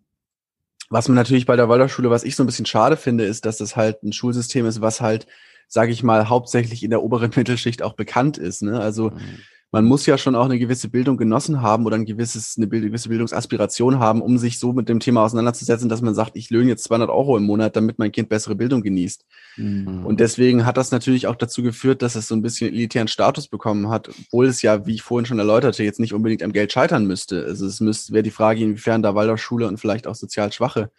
[0.89, 3.57] was mir natürlich bei der Waldorfschule, was ich so ein bisschen schade finde, ist, dass
[3.57, 5.27] das halt ein Schulsystem ist, was halt,
[5.67, 8.61] sage ich mal, hauptsächlich in der oberen Mittelschicht auch bekannt ist.
[8.61, 8.79] Ne?
[8.79, 9.39] Also mhm
[9.75, 13.09] man muss ja schon auch eine gewisse Bildung genossen haben oder ein gewisses, eine gewisse
[13.09, 16.85] Bildungsaspiration haben, um sich so mit dem Thema auseinanderzusetzen, dass man sagt, ich löhne jetzt
[16.85, 19.25] 200 Euro im Monat, damit mein Kind bessere Bildung genießt.
[19.57, 20.05] Mhm.
[20.05, 23.49] Und deswegen hat das natürlich auch dazu geführt, dass es so ein bisschen elitären Status
[23.49, 26.71] bekommen hat, obwohl es ja, wie ich vorhin schon erläuterte, jetzt nicht unbedingt am Geld
[26.71, 27.43] scheitern müsste.
[27.43, 30.89] Also es müsste, wäre die Frage, inwiefern da Waldorfschule und vielleicht auch sozial Schwache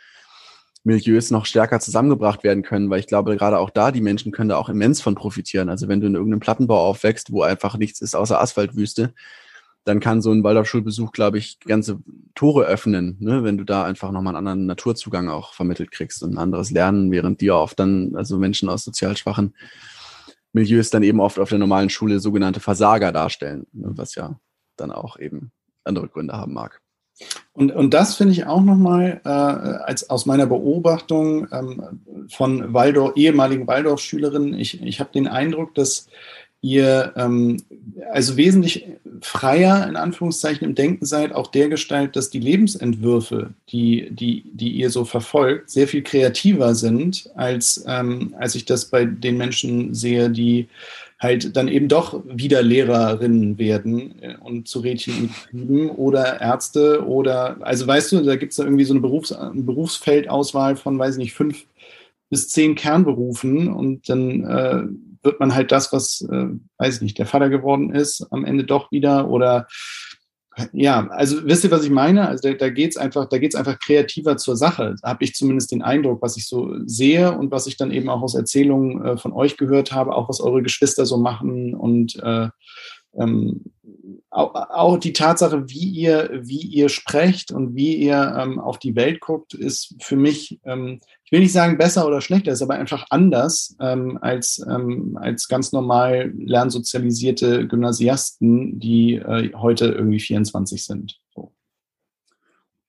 [0.87, 4.51] Milieus noch stärker zusammengebracht werden können, weil ich glaube, gerade auch da, die Menschen können
[4.51, 5.68] da auch immens von profitieren.
[5.68, 9.12] Also wenn du in irgendeinem Plattenbau aufwächst, wo einfach nichts ist außer Asphaltwüste,
[9.82, 11.99] dann kann so ein Waldorfschulbesuch, glaube ich, ganze
[12.37, 13.43] Tore öffnen, ne?
[13.43, 17.11] wenn du da einfach nochmal einen anderen Naturzugang auch vermittelt kriegst und ein anderes Lernen,
[17.11, 19.55] während dir oft dann, also Menschen aus sozial schwachen
[20.53, 23.91] Milieus dann eben oft auf der normalen Schule sogenannte Versager darstellen, ne?
[23.91, 24.39] was ja
[24.76, 25.51] dann auch eben
[25.84, 26.80] andere Gründe haben mag.
[27.57, 33.17] Und, und das finde ich auch nochmal äh, als aus meiner Beobachtung ähm, von Waldorf,
[33.17, 36.07] ehemaligen Waldorf-Schülerinnen, ich, ich habe den Eindruck, dass
[36.61, 37.63] ihr ähm,
[38.13, 38.85] also wesentlich
[39.23, 44.73] freier in Anführungszeichen im Denken seid, auch der Gestalt, dass die Lebensentwürfe, die, die, die
[44.73, 49.95] ihr so verfolgt, sehr viel kreativer sind, als, ähm, als ich das bei den Menschen
[49.95, 50.69] sehe, die
[51.19, 57.57] halt dann eben doch wieder Lehrerinnen werden äh, und zu Rädchen üben oder Ärzte oder,
[57.61, 61.19] also weißt du, da gibt es da irgendwie so eine Berufs-, Berufsfeldauswahl von, weiß ich
[61.19, 61.64] nicht, fünf
[62.29, 64.83] bis zehn Kernberufen und dann äh,
[65.23, 66.47] wird man halt das, was, äh,
[66.79, 69.67] weiß ich nicht, der Vater geworden ist, am Ende doch wieder oder
[70.73, 72.29] ja, also wisst ihr, was ich meine?
[72.29, 74.95] Also da, da geht's einfach, da geht's einfach kreativer zur Sache.
[75.03, 78.23] Habe ich zumindest den Eindruck, was ich so sehe und was ich dann eben auch
[78.23, 82.49] aus Erzählungen äh, von euch gehört habe, auch was eure Geschwister so machen und äh,
[83.15, 83.65] ähm,
[84.31, 88.95] auch, auch, die Tatsache, wie ihr, wie ihr sprecht und wie ihr ähm, auf die
[88.95, 92.75] Welt guckt, ist für mich, ähm, ich will nicht sagen besser oder schlechter, ist aber
[92.75, 100.85] einfach anders ähm, als, ähm, als ganz normal lernsozialisierte Gymnasiasten, die äh, heute irgendwie 24
[100.85, 101.19] sind.
[101.35, 101.53] So.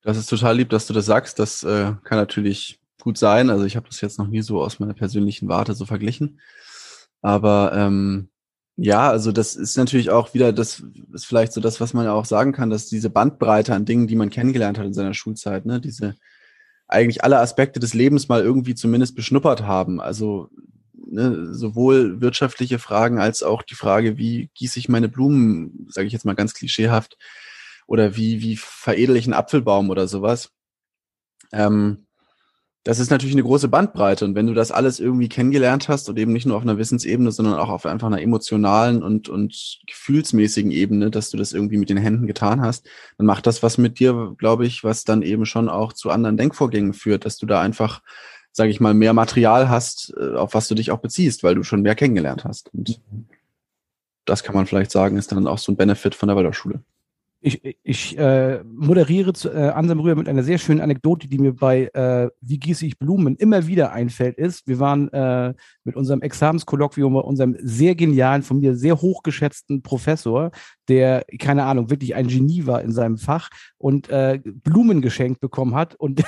[0.01, 1.39] Das ist total lieb, dass du das sagst.
[1.39, 3.49] Das äh, kann natürlich gut sein.
[3.49, 6.39] Also ich habe das jetzt noch nie so aus meiner persönlichen Warte so verglichen.
[7.22, 8.30] Aber ähm,
[8.78, 12.25] ja, also das ist natürlich auch wieder, das ist vielleicht so das, was man auch
[12.25, 15.82] sagen kann, dass diese Bandbreite an Dingen, die man kennengelernt hat in seiner Schulzeit, ne,
[15.82, 16.15] diese
[16.88, 19.99] eigentlich alle Aspekte des Lebens mal irgendwie zumindest beschnuppert haben.
[19.99, 20.49] Also
[20.93, 26.13] ne, sowohl wirtschaftliche Fragen als auch die Frage, wie gieße ich meine Blumen, sage ich
[26.13, 27.17] jetzt mal ganz klischeehaft,
[27.88, 30.51] oder wie, wie veredel ich einen Apfelbaum oder sowas.
[31.51, 32.06] Ähm,
[32.88, 34.23] das ist natürlich eine große Bandbreite.
[34.23, 37.33] Und wenn du das alles irgendwie kennengelernt hast und eben nicht nur auf einer Wissensebene,
[37.33, 41.89] sondern auch auf einfach einer emotionalen und, und gefühlsmäßigen Ebene, dass du das irgendwie mit
[41.89, 45.45] den Händen getan hast, dann macht das was mit dir, glaube ich, was dann eben
[45.45, 48.01] schon auch zu anderen Denkvorgängen führt, dass du da einfach,
[48.53, 51.63] sage ich mal, mehr Material hast, äh, auf was du dich auch beziehst, weil du
[51.63, 52.73] schon mehr kennengelernt hast.
[52.73, 53.01] Und
[54.23, 56.81] das kann man vielleicht sagen, ist dann auch so ein Benefit von der Waldorfschule.
[57.39, 61.53] Ich, ich äh, moderiere zu, äh, Ansam Rühr mit einer sehr schönen Anekdote, die mir
[61.53, 66.21] bei äh, Wie gieße ich Blumen immer wieder einfällt, ist, wir waren äh, mit unserem
[66.21, 70.51] Examenskolloquium bei unserem sehr genialen, von mir sehr hochgeschätzten Professor,
[70.88, 75.75] der, keine Ahnung, wirklich ein Genie war in seinem Fach und äh, Blumen geschenkt bekommen
[75.75, 76.23] hat und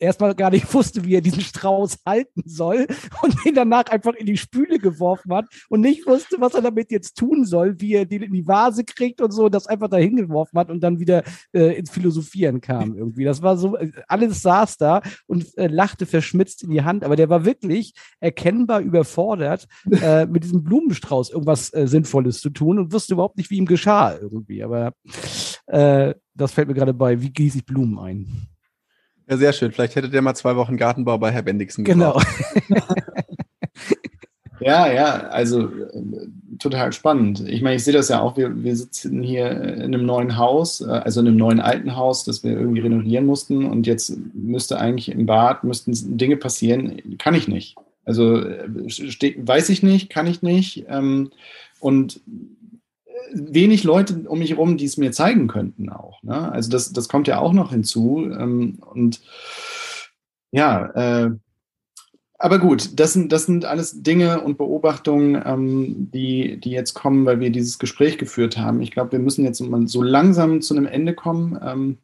[0.00, 2.86] erstmal gar nicht wusste, wie er diesen Strauß halten soll
[3.22, 6.90] und ihn danach einfach in die Spüle geworfen hat und nicht wusste, was er damit
[6.90, 10.16] jetzt tun soll, wie er den in die Vase kriegt und so, das einfach dahin
[10.16, 11.22] geworfen hat und dann wieder
[11.52, 13.24] äh, ins Philosophieren kam irgendwie.
[13.24, 17.16] Das war so, äh, alles saß da und äh, lachte verschmitzt in die Hand, aber
[17.16, 22.92] der war wirklich erkennbar überfordert, äh, mit diesem Blumenstrauß irgendwas äh, Sinnvolles zu tun und
[22.92, 24.62] wusste überhaupt nicht, wie ihm geschah irgendwie.
[24.62, 24.92] Aber
[25.66, 28.48] äh, das fällt mir gerade bei, wie gieße ich Blumen ein?
[29.30, 29.70] Ja, sehr schön.
[29.70, 32.20] Vielleicht hättet ihr mal zwei Wochen Gartenbau bei Herr Bendixen Genau.
[34.60, 36.02] ja, ja, also äh,
[36.58, 37.48] total spannend.
[37.48, 40.80] Ich meine, ich sehe das ja auch, wir, wir sitzen hier in einem neuen Haus,
[40.80, 44.80] äh, also in einem neuen alten Haus, das wir irgendwie renovieren mussten und jetzt müsste
[44.80, 47.76] eigentlich im Bad, müssten Dinge passieren, kann ich nicht.
[48.04, 50.86] Also äh, weiß ich nicht, kann ich nicht.
[50.88, 51.30] Ähm,
[51.78, 52.20] und
[53.32, 56.22] wenig Leute um mich herum, die es mir zeigen könnten auch.
[56.22, 56.50] Ne?
[56.52, 58.30] Also das, das kommt ja auch noch hinzu.
[58.30, 59.20] Ähm, und
[60.52, 60.86] ja,
[61.26, 61.30] äh,
[62.38, 67.26] aber gut, das sind, das sind alles Dinge und Beobachtungen, ähm, die, die jetzt kommen,
[67.26, 68.80] weil wir dieses Gespräch geführt haben.
[68.80, 71.60] Ich glaube, wir müssen jetzt so langsam zu einem Ende kommen.
[71.62, 71.98] Ähm,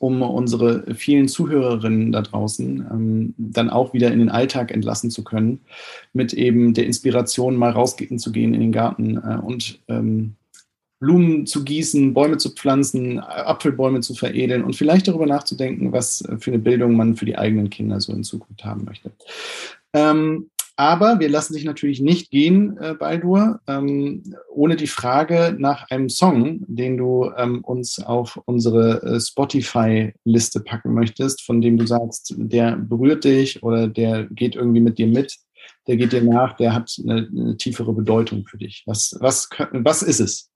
[0.00, 5.24] um unsere vielen Zuhörerinnen da draußen ähm, dann auch wieder in den Alltag entlassen zu
[5.24, 5.60] können,
[6.12, 10.34] mit eben der Inspiration mal rausgehen zu gehen in den Garten äh, und ähm,
[11.00, 16.50] Blumen zu gießen, Bäume zu pflanzen, Apfelbäume zu veredeln und vielleicht darüber nachzudenken, was für
[16.50, 19.10] eine Bildung man für die eigenen Kinder so in Zukunft haben möchte.
[19.92, 25.88] Ähm, aber wir lassen sich natürlich nicht gehen, äh, Baldur, ähm, ohne die Frage nach
[25.90, 31.86] einem Song, den du ähm, uns auf unsere äh, Spotify-Liste packen möchtest, von dem du
[31.86, 35.36] sagst, der berührt dich oder der geht irgendwie mit dir mit,
[35.86, 38.82] der geht dir nach, der hat eine, eine tiefere Bedeutung für dich.
[38.86, 40.50] Was, was, was ist es?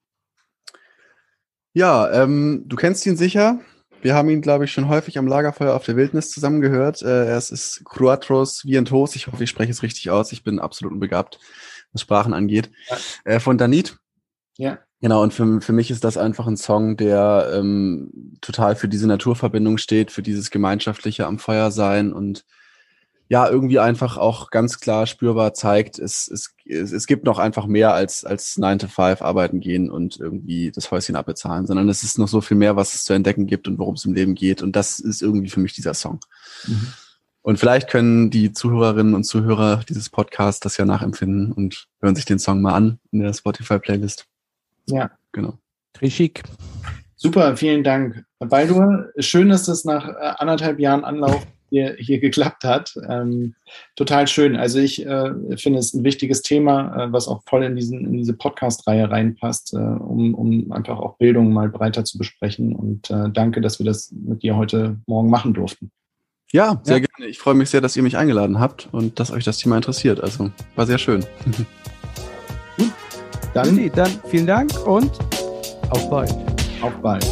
[1.73, 3.59] Ja, ähm, du kennst ihn sicher.
[4.01, 7.01] Wir haben ihn, glaube ich, schon häufig am Lagerfeuer auf der Wildnis zusammengehört.
[7.01, 9.15] Äh, es ist Cruatros Vientos.
[9.15, 10.31] Ich hoffe, ich spreche es richtig aus.
[10.31, 11.39] Ich bin absolut unbegabt,
[11.91, 12.71] was Sprachen angeht.
[13.25, 13.97] Äh, von Danit.
[14.57, 14.79] Ja.
[15.01, 19.07] Genau, und für, für mich ist das einfach ein Song, der ähm, total für diese
[19.07, 22.45] Naturverbindung steht, für dieses gemeinschaftliche am Feuer sein und
[23.29, 27.93] ja, irgendwie einfach auch ganz klar spürbar zeigt, es, es, es gibt noch einfach mehr
[27.93, 32.17] als, als 9 to 5 arbeiten gehen und irgendwie das Häuschen abbezahlen, sondern es ist
[32.17, 34.63] noch so viel mehr, was es zu entdecken gibt und worum es im Leben geht.
[34.63, 36.19] Und das ist irgendwie für mich dieser Song.
[36.65, 36.87] Mhm.
[37.43, 42.25] Und vielleicht können die Zuhörerinnen und Zuhörer dieses Podcasts das ja nachempfinden und hören sich
[42.25, 44.25] den Song mal an in der Spotify-Playlist.
[44.87, 45.11] Ja.
[45.33, 45.59] Genau.
[45.93, 46.41] Trischik.
[47.15, 48.25] Super, vielen Dank.
[48.39, 52.95] Baldur, schön, dass das nach äh, anderthalb Jahren Anlauf hier, hier geklappt hat.
[53.07, 53.55] Ähm,
[53.95, 54.55] total schön.
[54.55, 58.13] Also ich äh, finde es ein wichtiges Thema, äh, was auch voll in, diesen, in
[58.13, 62.75] diese Podcast-Reihe reinpasst, äh, um, um einfach auch Bildung mal breiter zu besprechen.
[62.75, 65.91] Und äh, danke, dass wir das mit dir heute Morgen machen durften.
[66.51, 67.05] Ja, sehr ja.
[67.05, 67.29] gerne.
[67.29, 70.21] Ich freue mich sehr, dass ihr mich eingeladen habt und dass euch das Thema interessiert.
[70.21, 71.23] Also war sehr schön.
[73.53, 75.11] Dann, dann vielen Dank und
[75.89, 76.33] auf bald.
[76.81, 77.25] Auf bald.